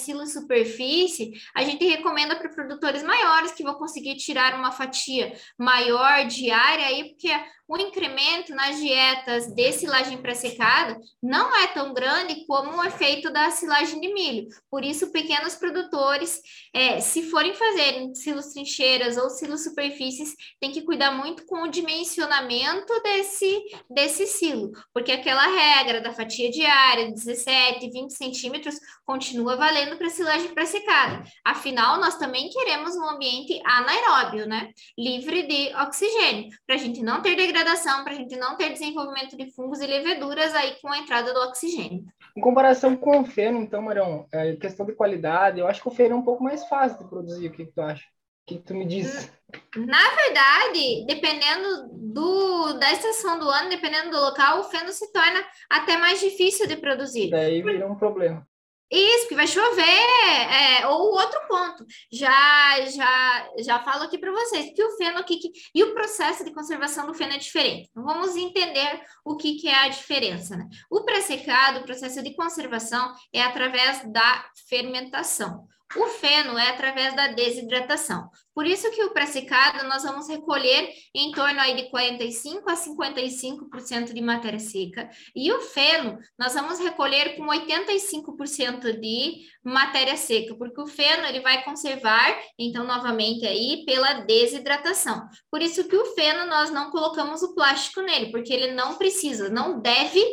trincheira, 0.00 0.22
em 0.22 0.26
superfície, 0.26 1.32
a 1.54 1.62
gente 1.62 1.84
recomenda 1.84 2.36
para 2.36 2.48
produtores 2.48 3.02
maiores 3.02 3.52
que 3.52 3.62
vão 3.62 3.74
conseguir 3.74 4.16
tirar 4.16 4.54
uma 4.54 4.72
fatia 4.72 5.32
maior 5.58 6.26
diária 6.26 6.86
aí, 6.86 7.10
porque 7.10 7.30
o 7.70 7.78
incremento 7.78 8.52
nas 8.52 8.80
dietas 8.80 9.46
de 9.54 9.72
silagem 9.72 10.18
pré-secada 10.18 10.98
não 11.22 11.54
é 11.56 11.68
tão 11.68 11.94
grande 11.94 12.44
como 12.44 12.76
o 12.76 12.82
efeito 12.82 13.32
da 13.32 13.48
silagem 13.52 14.00
de 14.00 14.12
milho. 14.12 14.48
Por 14.68 14.84
isso, 14.84 15.12
pequenos 15.12 15.54
produtores, 15.54 16.40
é, 16.74 17.00
se 17.00 17.30
forem 17.30 17.54
fazer 17.54 18.10
silos 18.14 18.46
trincheiras 18.46 19.16
ou 19.16 19.30
silos 19.30 19.62
superfícies, 19.62 20.34
tem 20.58 20.72
que 20.72 20.82
cuidar 20.82 21.12
muito 21.12 21.46
com 21.46 21.62
o 21.62 21.70
dimensionamento 21.70 22.92
desse, 23.04 23.62
desse 23.88 24.26
silo, 24.26 24.72
porque 24.92 25.12
aquela 25.12 25.46
regra 25.46 26.00
da 26.00 26.12
fatia 26.12 26.50
diária, 26.50 27.12
17, 27.12 27.88
20 27.88 28.10
centímetros, 28.10 28.80
continua 29.06 29.54
valendo 29.54 29.96
para 29.96 30.10
silagem 30.10 30.52
pré-secada. 30.52 31.22
Afinal, 31.44 32.00
nós 32.00 32.18
também 32.18 32.50
queremos 32.50 32.96
um 32.96 33.08
ambiente 33.10 33.62
anaeróbio, 33.64 34.48
né? 34.48 34.70
Livre 34.98 35.44
de 35.44 35.72
oxigênio, 35.76 36.48
para 36.66 36.74
a 36.74 36.78
gente 36.78 37.00
não 37.00 37.22
ter 37.22 37.36
degradação, 37.36 37.59
para 37.64 38.12
a 38.12 38.16
gente 38.16 38.36
não 38.36 38.56
ter 38.56 38.72
desenvolvimento 38.72 39.36
de 39.36 39.50
fungos 39.52 39.80
e 39.80 39.86
leveduras 39.86 40.54
aí 40.54 40.76
com 40.80 40.88
a 40.88 40.98
entrada 40.98 41.32
do 41.32 41.40
oxigênio. 41.40 42.04
Em 42.36 42.40
comparação 42.40 42.96
com 42.96 43.20
o 43.20 43.24
feno, 43.24 43.60
então, 43.60 43.82
Marão, 43.82 44.26
é, 44.32 44.54
questão 44.56 44.86
de 44.86 44.94
qualidade, 44.94 45.60
eu 45.60 45.66
acho 45.66 45.82
que 45.82 45.88
o 45.88 45.92
feno 45.92 46.14
é 46.14 46.18
um 46.18 46.24
pouco 46.24 46.42
mais 46.42 46.64
fácil 46.66 46.98
de 46.98 47.08
produzir. 47.08 47.48
O 47.48 47.52
que, 47.52 47.66
que 47.66 47.72
tu 47.72 47.80
acha? 47.80 48.04
O 48.04 48.46
que, 48.46 48.56
que 48.58 48.64
tu 48.64 48.74
me 48.74 48.86
diz? 48.86 49.30
Na 49.76 50.10
verdade, 50.14 51.04
dependendo 51.06 51.88
do, 51.92 52.72
da 52.74 52.92
estação 52.92 53.38
do 53.38 53.48
ano, 53.48 53.68
dependendo 53.68 54.10
do 54.10 54.20
local, 54.20 54.60
o 54.60 54.64
feno 54.64 54.92
se 54.92 55.12
torna 55.12 55.44
até 55.68 55.96
mais 55.96 56.20
difícil 56.20 56.66
de 56.66 56.76
produzir. 56.76 57.30
Daí 57.30 57.62
vira 57.62 57.86
um 57.86 57.96
problema. 57.96 58.46
Isso, 58.90 59.28
que 59.28 59.36
vai 59.36 59.46
chover, 59.46 59.82
é, 59.82 60.86
ou 60.88 61.12
outro 61.12 61.40
ponto. 61.46 61.86
Já 62.12 62.80
já 62.86 63.48
já 63.58 63.78
falo 63.84 64.04
aqui 64.04 64.18
para 64.18 64.32
vocês 64.32 64.72
que 64.74 64.82
o 64.82 64.96
feno 64.96 65.18
aqui 65.18 65.38
que, 65.38 65.52
e 65.74 65.84
o 65.84 65.94
processo 65.94 66.44
de 66.44 66.52
conservação 66.52 67.06
do 67.06 67.14
feno 67.14 67.34
é 67.34 67.38
diferente. 67.38 67.88
Então, 67.90 68.04
vamos 68.04 68.34
entender 68.36 69.00
o 69.24 69.36
que, 69.36 69.56
que 69.56 69.68
é 69.68 69.84
a 69.84 69.88
diferença. 69.88 70.56
Né? 70.56 70.68
O 70.90 71.04
pré-secado, 71.04 71.80
o 71.80 71.84
processo 71.84 72.22
de 72.22 72.34
conservação 72.34 73.14
é 73.32 73.42
através 73.42 74.02
da 74.12 74.44
fermentação. 74.68 75.68
O 75.96 76.06
feno 76.06 76.56
é 76.56 76.68
através 76.68 77.16
da 77.16 77.28
desidratação. 77.28 78.30
Por 78.54 78.64
isso 78.64 78.90
que 78.92 79.02
o 79.02 79.10
pré-secado 79.10 79.88
nós 79.88 80.04
vamos 80.04 80.28
recolher 80.28 80.88
em 81.14 81.32
torno 81.32 81.58
aí 81.60 81.74
de 81.74 81.90
45 81.90 82.68
a 82.70 82.74
55% 82.74 84.12
de 84.12 84.20
matéria 84.20 84.58
seca 84.58 85.10
e 85.34 85.52
o 85.52 85.60
feno 85.60 86.18
nós 86.38 86.54
vamos 86.54 86.78
recolher 86.78 87.36
com 87.36 87.46
85% 87.46 89.00
de 89.00 89.40
matéria 89.64 90.16
seca, 90.16 90.54
porque 90.56 90.80
o 90.80 90.86
feno 90.86 91.26
ele 91.26 91.40
vai 91.40 91.64
conservar, 91.64 92.38
então 92.58 92.84
novamente 92.84 93.46
aí 93.46 93.84
pela 93.84 94.20
desidratação. 94.20 95.26
Por 95.50 95.60
isso 95.60 95.88
que 95.88 95.96
o 95.96 96.06
feno 96.14 96.46
nós 96.46 96.70
não 96.70 96.90
colocamos 96.90 97.42
o 97.42 97.54
plástico 97.54 98.00
nele, 98.00 98.30
porque 98.30 98.52
ele 98.52 98.72
não 98.72 98.96
precisa, 98.96 99.48
não 99.48 99.80
deve 99.80 100.24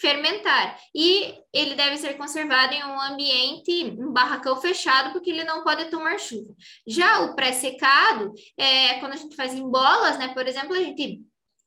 fermentar. 0.00 0.78
E 0.94 1.34
ele 1.52 1.74
deve 1.74 1.98
ser 1.98 2.16
conservado 2.16 2.72
em 2.72 2.82
um 2.82 3.00
ambiente, 3.00 3.94
um 3.98 4.12
barracão 4.12 4.60
fechado, 4.60 5.12
porque 5.12 5.30
ele 5.30 5.44
não 5.44 5.62
pode 5.62 5.90
tomar 5.90 6.18
chuva. 6.18 6.54
Já 6.86 7.20
o 7.20 7.34
pré-secado, 7.34 8.32
é, 8.56 8.94
quando 9.00 9.12
a 9.12 9.16
gente 9.16 9.36
faz 9.36 9.54
em 9.54 9.68
bolas, 9.70 10.18
né, 10.18 10.28
por 10.28 10.46
exemplo, 10.46 10.74
a 10.74 10.80
gente 10.80 11.20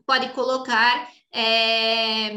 pode 0.06 0.30
colocar 0.30 1.10
é, 1.34 2.32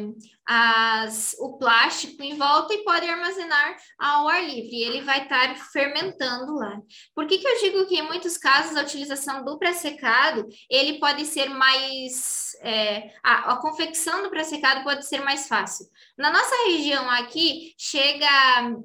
as, 0.46 1.36
o 1.38 1.58
plástico 1.58 2.22
em 2.22 2.36
volta 2.36 2.72
e 2.72 2.82
pode 2.82 3.06
armazenar 3.06 3.76
ao 3.98 4.28
ar 4.28 4.42
livre. 4.42 4.82
Ele 4.82 5.02
vai 5.02 5.22
estar 5.22 5.54
fermentando 5.70 6.54
lá. 6.54 6.80
Por 7.14 7.26
que, 7.26 7.38
que 7.38 7.46
eu 7.46 7.60
digo 7.60 7.86
que 7.86 7.98
em 7.98 8.06
muitos 8.06 8.38
casos 8.38 8.76
a 8.76 8.82
utilização 8.82 9.44
do 9.44 9.58
pré-secado 9.58 10.48
ele 10.70 10.98
pode 10.98 11.26
ser 11.26 11.50
mais 11.50 12.56
é, 12.62 13.10
a, 13.22 13.52
a, 13.52 13.56
confecção 13.56 14.22
do 14.22 14.30
pré-secado 14.30 14.82
pode 14.82 15.06
ser 15.06 15.20
mais 15.20 15.46
fácil. 15.46 15.86
Na 16.16 16.30
nossa 16.30 16.54
região 16.66 17.08
aqui 17.10 17.74
chega 17.76 18.26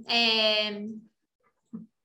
é, 0.07 0.81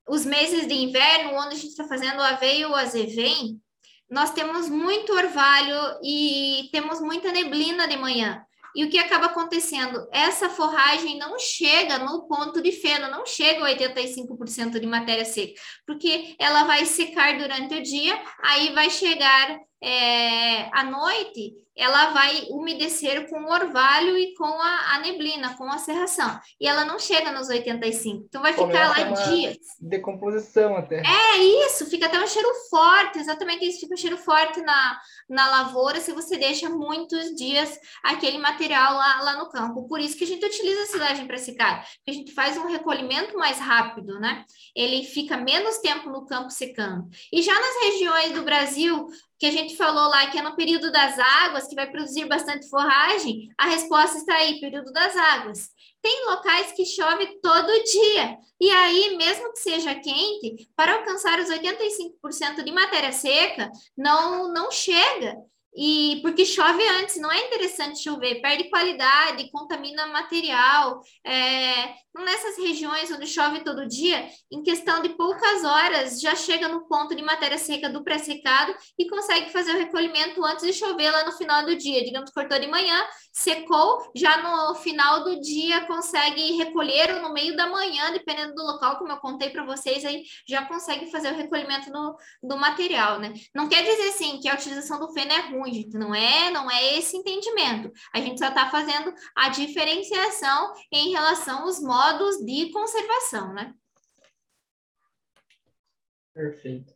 os 0.07 0.25
meses 0.25 0.67
de 0.67 0.73
inverno, 0.73 1.37
onde 1.37 1.55
a 1.55 1.57
gente 1.57 1.69
está 1.69 1.87
fazendo 1.87 2.17
o 2.17 2.23
aveio 2.23 2.69
ou 2.69 2.75
azevém, 2.75 3.61
nós 4.09 4.31
temos 4.31 4.69
muito 4.69 5.13
orvalho 5.13 5.99
e 6.03 6.69
temos 6.71 6.99
muita 6.99 7.31
neblina 7.31 7.87
de 7.87 7.97
manhã. 7.97 8.43
E 8.75 8.85
o 8.85 8.89
que 8.89 8.99
acaba 8.99 9.27
acontecendo? 9.27 10.07
Essa 10.11 10.49
forragem 10.49 11.17
não 11.17 11.39
chega 11.39 11.97
no 11.99 12.27
ponto 12.27 12.61
de 12.61 12.71
feno, 12.71 13.09
não 13.09 13.25
chega 13.25 13.65
a 13.65 13.75
85% 13.75 14.79
de 14.79 14.85
matéria 14.85 15.25
seca, 15.25 15.59
porque 15.85 16.35
ela 16.39 16.63
vai 16.63 16.85
secar 16.85 17.37
durante 17.37 17.75
o 17.75 17.83
dia, 17.83 18.21
aí 18.43 18.71
vai 18.73 18.89
chegar 18.89 19.59
é, 19.81 20.69
à 20.77 20.83
noite, 20.83 21.55
ela 21.79 22.09
vai 22.11 22.47
umedecer 22.49 23.29
com 23.29 23.39
o 23.39 23.49
orvalho 23.49 24.17
e 24.17 24.33
com 24.35 24.43
a, 24.43 24.95
a, 24.95 24.99
neblina, 24.99 25.55
com 25.55 25.63
a 25.63 25.77
serração. 25.77 26.37
E 26.59 26.67
ela 26.67 26.83
não 26.83 26.99
chega 26.99 27.31
nos 27.31 27.47
85. 27.47 28.25
Então 28.27 28.41
vai 28.41 28.51
ficar 28.51 28.89
lá 28.89 29.29
dias. 29.29 29.57
Decomposição 29.79 30.75
até. 30.75 31.01
É 31.01 31.37
isso, 31.37 31.89
fica 31.89 32.07
até 32.07 32.19
um 32.21 32.27
cheiro 32.27 32.49
forte, 32.69 33.19
exatamente 33.19 33.65
isso, 33.65 33.79
fica 33.79 33.93
um 33.93 33.97
cheiro 33.97 34.17
forte 34.17 34.59
na, 34.61 34.99
na 35.29 35.49
lavoura 35.49 36.01
se 36.01 36.11
você 36.11 36.35
deixa 36.35 36.69
muitos 36.69 37.33
dias 37.35 37.79
aquele 38.03 38.37
material 38.39 38.95
lá, 38.95 39.21
lá 39.21 39.37
no 39.37 39.49
campo. 39.49 39.87
Por 39.87 40.01
isso 40.01 40.17
que 40.17 40.25
a 40.25 40.27
gente 40.27 40.45
utiliza 40.45 40.83
a 40.83 40.87
silagem 40.87 41.25
para 41.25 41.37
secar, 41.37 41.79
porque 41.79 42.11
a 42.11 42.13
gente 42.13 42.33
faz 42.33 42.57
um 42.57 42.67
recolhimento 42.67 43.37
mais 43.37 43.57
rápido, 43.57 44.19
né? 44.19 44.43
Ele 44.75 45.05
fica 45.05 45.37
menos 45.37 45.77
tempo 45.77 46.09
no 46.09 46.25
campo 46.25 46.49
secando. 46.49 47.07
E 47.31 47.41
já 47.41 47.53
nas 47.53 47.83
regiões 47.83 48.33
do 48.33 48.43
Brasil 48.43 49.07
que 49.39 49.45
a 49.45 49.51
gente 49.51 49.77
falou 49.77 50.09
lá 50.09 50.27
que 50.27 50.37
é 50.37 50.41
no 50.41 50.55
período 50.55 50.91
das 50.91 51.17
águas, 51.17 51.67
que 51.67 51.75
vai 51.75 51.89
produzir 51.89 52.25
bastante 52.25 52.69
forragem, 52.69 53.49
a 53.57 53.67
resposta 53.67 54.17
está 54.17 54.35
aí, 54.35 54.59
período 54.59 54.91
das 54.91 55.15
águas. 55.15 55.69
Tem 56.01 56.25
locais 56.25 56.73
que 56.73 56.85
chove 56.85 57.39
todo 57.41 57.83
dia. 57.85 58.37
E 58.59 58.69
aí, 58.69 59.15
mesmo 59.15 59.53
que 59.53 59.59
seja 59.59 59.95
quente, 59.95 60.69
para 60.75 60.95
alcançar 60.95 61.39
os 61.39 61.49
85% 61.49 62.63
de 62.63 62.71
matéria 62.71 63.13
seca, 63.13 63.71
não, 63.97 64.51
não 64.51 64.71
chega. 64.71 65.35
E 65.75 66.19
porque 66.21 66.45
chove 66.45 66.83
antes, 66.99 67.21
não 67.21 67.31
é 67.31 67.47
interessante 67.47 68.03
chover, 68.03 68.41
perde 68.41 68.69
qualidade, 68.69 69.49
contamina 69.51 70.07
material. 70.07 71.01
É, 71.25 71.93
nessas 72.15 72.57
regiões 72.57 73.11
onde 73.11 73.27
chove 73.27 73.63
todo 73.63 73.87
dia, 73.87 74.27
em 74.51 74.63
questão 74.63 75.01
de 75.01 75.09
poucas 75.09 75.63
horas, 75.63 76.19
já 76.19 76.35
chega 76.35 76.67
no 76.67 76.87
ponto 76.87 77.15
de 77.15 77.21
matéria 77.21 77.57
seca 77.57 77.89
do 77.89 78.03
pré-secado 78.03 78.75
e 78.97 79.07
consegue 79.07 79.51
fazer 79.51 79.73
o 79.73 79.77
recolhimento 79.77 80.43
antes 80.43 80.65
de 80.65 80.73
chover 80.73 81.11
lá 81.11 81.23
no 81.23 81.31
final 81.33 81.65
do 81.65 81.75
dia. 81.75 82.03
Digamos, 82.03 82.31
cortou 82.31 82.59
de 82.59 82.67
manhã, 82.67 83.05
secou, 83.31 84.11
já 84.15 84.41
no 84.41 84.75
final 84.75 85.23
do 85.23 85.39
dia 85.39 85.85
consegue 85.85 86.57
recolher 86.57 87.15
ou 87.15 87.21
no 87.21 87.33
meio 87.33 87.55
da 87.55 87.67
manhã, 87.67 88.11
dependendo 88.11 88.55
do 88.55 88.63
local, 88.63 88.97
como 88.97 89.11
eu 89.11 89.17
contei 89.17 89.49
para 89.49 89.63
vocês, 89.63 90.03
aí 90.03 90.23
já 90.47 90.65
consegue 90.65 91.11
fazer 91.11 91.31
o 91.31 91.37
recolhimento 91.37 91.91
no, 91.91 92.15
do 92.43 92.57
material, 92.57 93.19
né? 93.19 93.33
Não 93.53 93.69
quer 93.69 93.83
dizer, 93.83 94.09
assim, 94.09 94.39
que 94.39 94.49
a 94.49 94.55
utilização 94.55 94.99
do 94.99 95.13
feno 95.13 95.31
é 95.31 95.39
ruim, 95.49 95.58
gente, 95.65 95.97
não 95.97 96.13
é, 96.13 96.49
não 96.51 96.69
é 96.69 96.97
esse 96.97 97.17
entendimento. 97.17 97.91
A 98.13 98.19
gente 98.19 98.39
só 98.39 98.47
está 98.49 98.69
fazendo 98.69 99.13
a 99.35 99.49
diferenciação 99.49 100.73
em 100.91 101.11
relação 101.11 101.63
aos 101.63 101.79
modos 101.79 102.37
de 102.45 102.71
conservação, 102.71 103.53
né? 103.53 103.73
Perfeito. 106.33 106.93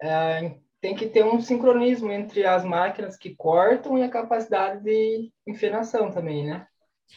É, 0.00 0.58
tem 0.80 0.94
que 0.94 1.08
ter 1.08 1.24
um 1.24 1.40
sincronismo 1.40 2.12
entre 2.12 2.46
as 2.46 2.64
máquinas 2.64 3.16
que 3.16 3.34
cortam 3.34 3.98
e 3.98 4.02
a 4.02 4.10
capacidade 4.10 4.82
de 4.82 5.32
enfenação 5.46 6.10
também, 6.10 6.46
né? 6.46 6.66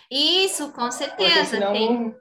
Isso, 0.09 0.71
com 0.71 0.89
certeza. 0.89 1.35
Porque 1.35 1.45
senão 1.45 1.73
tem... 1.73 2.15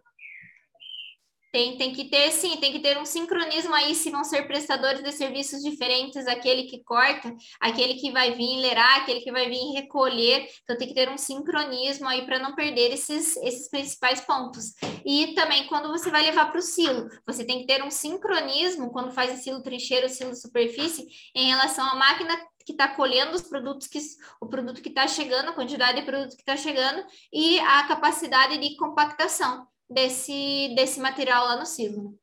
Tem, 1.51 1.79
tem 1.79 1.93
que 1.93 2.11
ter, 2.11 2.31
sim, 2.31 2.59
tem 2.59 2.73
que 2.73 2.81
ter 2.81 2.99
um 2.99 3.07
sincronismo 3.07 3.73
aí 3.75 3.95
se 3.95 4.11
vão 4.11 4.23
ser 4.23 4.47
prestadores 4.47 5.03
de 5.03 5.11
serviços 5.13 5.63
diferentes, 5.63 6.27
aquele 6.27 6.65
que 6.65 6.83
corta, 6.85 7.35
aquele 7.59 7.95
que 7.95 8.11
vai 8.11 8.33
vir 8.35 8.59
enlerar, 8.59 8.99
aquele 8.99 9.21
que 9.21 9.33
vai 9.33 9.49
vir 9.49 9.73
recolher. 9.73 10.47
Então, 10.63 10.77
tem 10.77 10.89
que 10.89 10.95
ter 10.95 11.09
um 11.09 11.17
sincronismo 11.17 12.07
aí 12.07 12.27
para 12.27 12.39
não 12.39 12.55
perder 12.55 12.93
esses, 12.93 13.37
esses 13.39 13.71
principais 13.71 14.21
pontos. 14.21 14.75
E 15.07 15.35
também, 15.35 15.67
quando 15.67 15.89
você 15.89 16.11
vai 16.11 16.23
levar 16.23 16.51
para 16.51 16.59
o 16.59 16.63
silo, 16.63 17.09
você 17.27 17.45
tem 17.45 17.61
que 17.61 17.67
ter 17.67 17.83
um 17.83 17.91
sincronismo 17.91 18.91
quando 18.91 19.13
faz 19.13 19.39
o 19.39 19.43
silo 19.43 19.63
trincheiro, 19.63 20.07
o 20.07 20.11
silo 20.11 20.35
superfície, 20.35 21.07
em 21.35 21.49
relação 21.49 21.85
à 21.87 21.95
máquina 21.95 22.39
que 22.67 22.73
está 22.73 22.89
colhendo 22.89 23.35
os 23.35 23.41
produtos 23.41 23.87
que 23.87 23.99
o 24.39 24.47
produto 24.47 24.83
que 24.83 24.91
está 24.91 25.09
chegando, 25.09 25.49
a 25.49 25.55
quantidade 25.55 25.99
de 25.99 26.05
produto 26.05 26.37
que 26.37 26.43
está 26.43 26.55
chegando 26.55 27.03
e 27.33 27.59
a 27.61 27.85
capacidade 27.85 28.59
de 28.59 28.77
compactação 28.77 29.67
desse, 29.88 30.74
desse 30.74 31.01
material 31.01 31.44
lá 31.44 31.57
no 31.59 31.66
silo. 31.66 32.18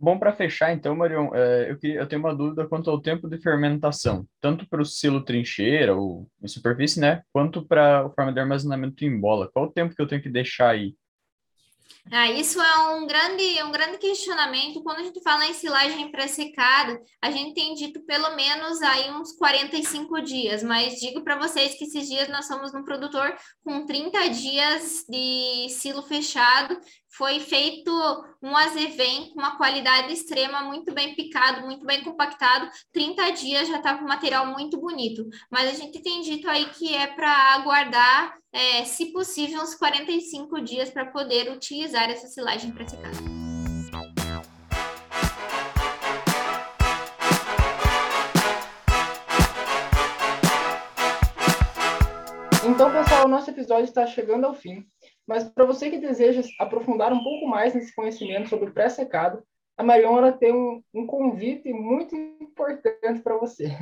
Bom, 0.00 0.16
para 0.16 0.32
fechar, 0.32 0.72
então, 0.72 0.94
Marion, 0.94 1.34
é, 1.34 1.72
eu, 1.72 1.76
queria, 1.76 1.98
eu 1.98 2.06
tenho 2.06 2.20
uma 2.20 2.34
dúvida 2.34 2.68
quanto 2.68 2.88
ao 2.88 3.00
tempo 3.00 3.28
de 3.28 3.36
fermentação, 3.36 4.24
tanto 4.40 4.68
para 4.68 4.80
o 4.80 4.84
silo 4.84 5.24
trincheira 5.24 5.96
ou 5.96 6.30
em 6.40 6.46
superfície, 6.46 7.00
né, 7.00 7.22
quanto 7.32 7.66
para 7.66 8.06
o 8.06 8.14
forma 8.14 8.32
de 8.32 8.38
armazenamento 8.38 9.04
em 9.04 9.18
bola. 9.18 9.50
Qual 9.52 9.64
o 9.64 9.72
tempo 9.72 9.96
que 9.96 10.00
eu 10.00 10.06
tenho 10.06 10.22
que 10.22 10.28
deixar 10.28 10.70
aí? 10.70 10.94
Ah, 12.10 12.30
isso 12.30 12.60
é 12.60 12.78
um 12.90 13.06
grande, 13.06 13.62
um 13.62 13.70
grande 13.70 13.98
questionamento. 13.98 14.82
Quando 14.82 15.00
a 15.00 15.02
gente 15.02 15.22
fala 15.22 15.46
em 15.46 15.52
silagem 15.52 16.10
pré-secada, 16.10 17.00
a 17.20 17.30
gente 17.30 17.54
tem 17.54 17.74
dito 17.74 18.00
pelo 18.04 18.34
menos 18.34 18.80
aí 18.80 19.10
uns 19.10 19.32
45 19.32 20.20
dias, 20.22 20.62
mas 20.62 21.00
digo 21.00 21.22
para 21.22 21.38
vocês 21.38 21.74
que 21.74 21.84
esses 21.84 22.08
dias 22.08 22.28
nós 22.28 22.46
somos 22.46 22.72
um 22.74 22.82
produtor 22.82 23.36
com 23.62 23.84
30 23.84 24.28
dias 24.30 25.04
de 25.08 25.68
silo 25.70 26.02
fechado 26.02 26.78
foi 27.18 27.40
feito 27.40 27.90
um 28.40 28.56
azevém 28.56 29.30
com 29.30 29.40
uma 29.40 29.56
qualidade 29.56 30.12
extrema, 30.12 30.62
muito 30.62 30.94
bem 30.94 31.16
picado, 31.16 31.66
muito 31.66 31.84
bem 31.84 32.04
compactado. 32.04 32.70
30 32.92 33.30
dias 33.32 33.66
já 33.66 33.78
estava 33.78 34.04
um 34.04 34.06
material 34.06 34.46
muito 34.46 34.78
bonito. 34.78 35.26
Mas 35.50 35.68
a 35.68 35.72
gente 35.72 36.00
tem 36.00 36.20
dito 36.20 36.48
aí 36.48 36.66
que 36.70 36.94
é 36.94 37.08
para 37.08 37.54
aguardar, 37.54 38.38
é, 38.52 38.84
se 38.84 39.06
possível, 39.12 39.60
uns 39.60 39.74
45 39.74 40.60
dias 40.60 40.90
para 40.90 41.06
poder 41.06 41.50
utilizar 41.50 41.97
essa 42.06 42.28
silagem 42.28 42.70
secar. 42.70 43.10
Então, 52.68 52.92
pessoal, 52.92 53.24
o 53.24 53.28
nosso 53.28 53.50
episódio 53.50 53.86
está 53.86 54.06
chegando 54.06 54.44
ao 54.44 54.54
fim. 54.54 54.86
Mas 55.26 55.44
para 55.44 55.64
você 55.64 55.90
que 55.90 55.98
deseja 55.98 56.42
aprofundar 56.60 57.12
um 57.12 57.22
pouco 57.22 57.46
mais 57.46 57.74
nesse 57.74 57.94
conhecimento 57.94 58.48
sobre 58.48 58.70
pré-secado, 58.70 59.42
a 59.76 59.82
Mariona 59.82 60.32
tem 60.32 60.52
um, 60.52 60.82
um 60.94 61.06
convite 61.06 61.72
muito 61.72 62.14
importante 62.14 63.20
para 63.20 63.36
você. 63.36 63.76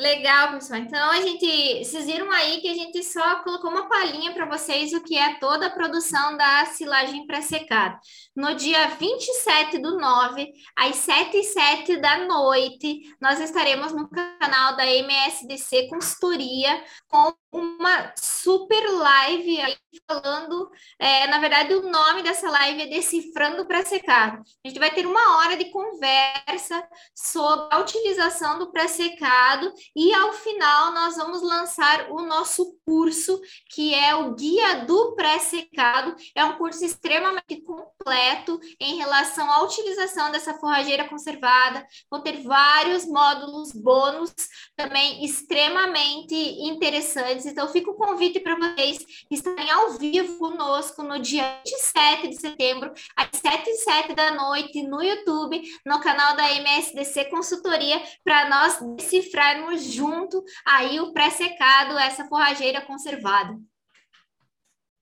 Legal, 0.00 0.54
pessoal. 0.54 0.80
Então, 0.80 1.10
a 1.10 1.20
gente, 1.20 1.84
vocês 1.84 2.06
viram 2.06 2.30
aí 2.32 2.58
que 2.62 2.68
a 2.70 2.74
gente 2.74 3.02
só 3.02 3.42
colocou 3.42 3.70
uma 3.70 3.86
palhinha 3.86 4.32
para 4.32 4.46
vocês 4.46 4.94
o 4.94 5.02
que 5.02 5.14
é 5.14 5.34
toda 5.34 5.66
a 5.66 5.70
produção 5.70 6.38
da 6.38 6.64
silagem 6.64 7.26
pré-secada. 7.26 8.00
No 8.34 8.54
dia 8.54 8.86
27 8.98 9.76
do 9.76 9.98
9, 9.98 10.50
às 10.74 10.96
7 10.96 11.36
e 11.36 11.44
7 11.44 11.96
da 11.98 12.24
noite, 12.26 13.14
nós 13.20 13.40
estaremos 13.40 13.92
no 13.92 14.08
canal 14.08 14.74
da 14.74 14.86
MSDC 14.86 15.88
Consultoria 15.88 16.82
com 17.06 17.34
uma 17.52 18.14
super 18.16 18.80
live 18.90 19.60
aí 19.60 19.76
falando, 20.08 20.70
é, 20.98 21.26
na 21.26 21.38
verdade, 21.40 21.74
o 21.74 21.90
nome 21.90 22.22
dessa 22.22 22.48
live 22.48 22.82
é 22.82 22.86
Decifrando 22.86 23.66
Pré-Secado. 23.66 24.42
A 24.64 24.68
gente 24.68 24.78
vai 24.78 24.90
ter 24.92 25.06
uma 25.06 25.38
hora 25.38 25.56
de 25.56 25.70
conversa 25.70 26.88
sobre 27.14 27.74
a 27.74 27.78
utilização 27.80 28.58
do 28.58 28.70
pré-secado 28.70 29.72
e, 29.94 30.12
ao 30.14 30.32
final, 30.32 30.92
nós 30.92 31.16
vamos 31.16 31.42
lançar 31.42 32.10
o 32.10 32.22
nosso 32.22 32.76
curso, 32.84 33.40
que 33.70 33.94
é 33.94 34.14
o 34.14 34.34
Guia 34.34 34.84
do 34.84 35.14
Pré-Secado. 35.14 36.14
É 36.34 36.44
um 36.44 36.56
curso 36.56 36.84
extremamente 36.84 37.60
completo 37.62 38.58
em 38.80 38.96
relação 38.96 39.50
à 39.50 39.62
utilização 39.62 40.30
dessa 40.30 40.54
forrageira 40.54 41.08
conservada. 41.08 41.86
Vão 42.10 42.22
ter 42.22 42.42
vários 42.42 43.04
módulos 43.04 43.72
bônus 43.72 44.34
também 44.76 45.24
extremamente 45.24 46.34
interessantes 46.34 47.46
então, 47.46 47.68
fica 47.68 47.90
o 47.90 47.94
convite 47.94 48.40
para 48.40 48.56
vocês 48.56 48.98
estarem 49.30 49.70
ao 49.70 49.92
vivo 49.92 50.38
conosco 50.38 51.02
no 51.02 51.18
dia 51.18 51.60
27 51.66 52.28
de 52.28 52.40
setembro, 52.40 52.92
às 53.16 53.28
7 53.38 53.68
e 53.68 53.76
7 53.76 54.14
da 54.14 54.32
noite, 54.32 54.82
no 54.82 55.02
YouTube, 55.02 55.60
no 55.84 56.00
canal 56.00 56.34
da 56.34 56.50
MSDC 56.52 57.26
Consultoria, 57.26 58.00
para 58.24 58.48
nós 58.48 58.78
decifrarmos 58.96 59.69
junto 59.76 60.42
aí 60.66 61.00
o 61.00 61.12
pré-secado, 61.12 61.98
essa 61.98 62.26
forrageira 62.26 62.80
conservada. 62.80 63.56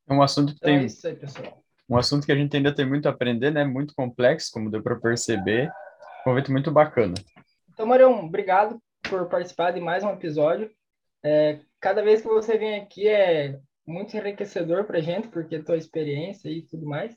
É 0.08 0.14
um 0.14 0.22
assunto 0.22 0.54
que 0.54 0.60
tem. 0.60 0.78
É 0.78 0.84
isso 0.84 1.06
aí, 1.06 1.14
pessoal. 1.14 1.62
Um 1.88 1.96
assunto 1.96 2.26
que 2.26 2.32
a 2.32 2.36
gente 2.36 2.56
ainda 2.56 2.74
tem 2.74 2.86
muito 2.86 3.06
a 3.06 3.10
aprender, 3.10 3.50
né? 3.50 3.64
Muito 3.64 3.94
complexo, 3.94 4.50
como 4.52 4.70
deu 4.70 4.82
para 4.82 4.96
perceber. 4.96 5.70
Um 6.20 6.30
convite 6.30 6.50
muito 6.50 6.70
bacana. 6.70 7.14
Então, 7.72 7.86
Marião, 7.86 8.26
obrigado 8.26 8.80
por 9.08 9.26
participar 9.28 9.70
de 9.70 9.80
mais 9.80 10.04
um 10.04 10.10
episódio. 10.10 10.70
É, 11.22 11.60
cada 11.80 12.02
vez 12.02 12.20
que 12.20 12.28
você 12.28 12.58
vem 12.58 12.80
aqui 12.80 13.08
é 13.08 13.58
muito 13.86 14.16
enriquecedor 14.16 14.84
para 14.84 14.98
a 14.98 15.00
gente, 15.00 15.28
porque 15.28 15.56
a 15.56 15.64
tua 15.64 15.76
experiência 15.76 16.50
e 16.50 16.62
tudo 16.62 16.86
mais. 16.86 17.16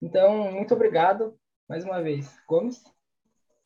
Então, 0.00 0.52
muito 0.52 0.74
obrigado 0.74 1.36
mais 1.68 1.84
uma 1.84 2.00
vez. 2.00 2.36
Gomes? 2.48 2.84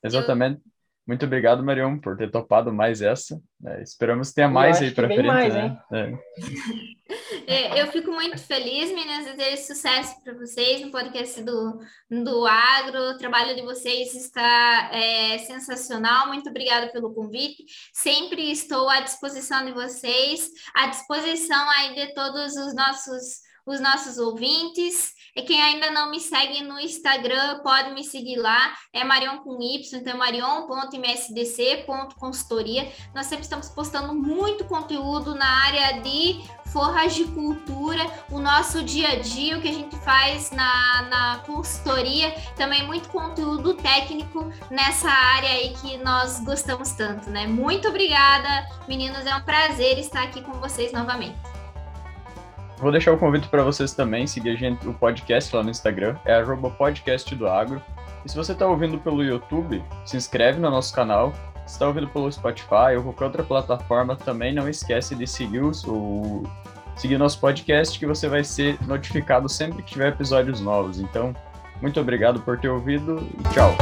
Exatamente. 0.03 0.62
Muito 1.09 1.24
obrigado, 1.24 1.64
Marion, 1.64 1.98
por 1.98 2.18
ter 2.18 2.30
topado 2.30 2.70
mais 2.70 3.00
essa. 3.00 3.40
É, 3.64 3.82
esperamos 3.82 4.28
que 4.28 4.34
tenha 4.34 4.48
mais 4.48 4.82
aí 4.82 4.90
para 4.90 5.09
frente. 5.09 5.26
Mais, 5.26 5.54
né? 5.54 5.80
É. 7.46 7.80
eu 7.80 7.86
fico 7.86 8.12
muito 8.12 8.36
feliz, 8.36 8.92
meninas, 8.92 9.24
desejo 9.34 9.62
sucesso 9.62 10.22
para 10.22 10.34
vocês 10.34 10.82
no 10.82 10.90
podcast 10.90 11.42
do, 11.42 11.80
do 12.11 12.46
Agro. 12.46 13.12
O 13.12 13.16
trabalho 13.16 13.56
de 13.56 13.62
vocês 13.62 14.14
está 14.14 14.90
é, 14.92 15.38
sensacional. 15.38 16.26
Muito 16.28 16.50
obrigada 16.50 16.92
pelo 16.92 17.14
convite. 17.14 17.64
Sempre 17.90 18.50
estou 18.50 18.90
à 18.90 19.00
disposição 19.00 19.64
de 19.64 19.72
vocês, 19.72 20.50
à 20.74 20.88
disposição 20.88 21.70
aí 21.70 21.94
de 21.94 22.12
todos 22.12 22.54
os 22.54 22.74
nossos 22.74 23.47
os 23.70 23.80
nossos 23.80 24.18
ouvintes. 24.18 25.16
E 25.36 25.42
quem 25.42 25.62
ainda 25.62 25.90
não 25.90 26.10
me 26.10 26.18
segue 26.18 26.62
no 26.62 26.80
Instagram, 26.80 27.60
pode 27.62 27.92
me 27.92 28.02
seguir 28.02 28.36
lá. 28.36 28.74
É 28.92 29.04
Marion 29.04 29.36
com 29.38 29.62
Y, 29.62 30.00
então 30.00 30.14
é 30.14 30.16
marion.msdc.consultoria. 30.16 32.90
Nós 33.14 33.26
sempre 33.26 33.44
estamos 33.44 33.68
postando 33.68 34.12
muito 34.14 34.64
conteúdo 34.64 35.36
na 35.36 35.64
área 35.64 36.00
de 36.00 36.42
forragicultura, 36.72 38.04
o 38.30 38.40
nosso 38.40 38.82
dia 38.82 39.10
a 39.10 39.16
dia, 39.16 39.56
o 39.56 39.62
que 39.62 39.68
a 39.68 39.72
gente 39.72 39.96
faz 39.98 40.50
na, 40.50 41.02
na 41.02 41.38
consultoria, 41.46 42.34
também 42.56 42.84
muito 42.86 43.08
conteúdo 43.08 43.74
técnico 43.74 44.52
nessa 44.70 45.08
área 45.08 45.50
aí 45.50 45.74
que 45.80 45.96
nós 45.98 46.40
gostamos 46.40 46.92
tanto, 46.92 47.30
né? 47.30 47.46
Muito 47.46 47.88
obrigada, 47.88 48.66
meninos, 48.86 49.24
é 49.24 49.34
um 49.34 49.42
prazer 49.42 49.98
estar 49.98 50.24
aqui 50.24 50.42
com 50.42 50.52
vocês 50.54 50.92
novamente. 50.92 51.57
Vou 52.81 52.93
deixar 52.93 53.12
o 53.12 53.18
convite 53.18 53.49
para 53.49 53.62
vocês 53.64 53.93
também 53.93 54.26
seguir 54.26 54.57
gente, 54.57 54.87
o 54.87 54.95
podcast 54.95 55.55
lá 55.55 55.62
no 55.64 55.70
Instagram, 55.70 56.16
é 56.24 56.41
podcast 56.76 57.35
do 57.35 57.49
agro. 57.49 57.83
E 58.24 58.31
se 58.31 58.37
você 58.37 58.53
está 58.53 58.66
ouvindo 58.66 58.99
pelo 58.99 59.22
YouTube, 59.22 59.83
se 60.05 60.16
inscreve 60.16 60.61
no 60.61 60.70
nosso 60.70 60.95
canal. 60.95 61.33
Se 61.66 61.74
está 61.74 61.87
ouvindo 61.87 62.09
pelo 62.09 62.31
Spotify 62.31 62.97
ou 62.97 63.03
qualquer 63.03 63.24
outra 63.24 63.43
plataforma, 63.43 64.16
também 64.16 64.55
não 64.55 64.68
esquece 64.68 65.14
de 65.14 65.26
seguir 65.26 65.62
o, 65.62 65.72
o 65.87 66.43
seguir 66.97 67.18
nosso 67.18 67.41
podcast, 67.41 67.99
que 67.99 68.07
você 68.07 68.29
vai 68.29 68.45
ser 68.45 68.79
notificado 68.87 69.49
sempre 69.49 69.83
que 69.83 69.93
tiver 69.93 70.09
episódios 70.09 70.61
novos. 70.61 70.99
Então, 70.99 71.35
muito 71.83 72.01
obrigado 72.01 72.41
por 72.41 72.59
ter 72.59 72.68
ouvido 72.68 73.26
e 73.39 73.55
tchau! 73.55 73.76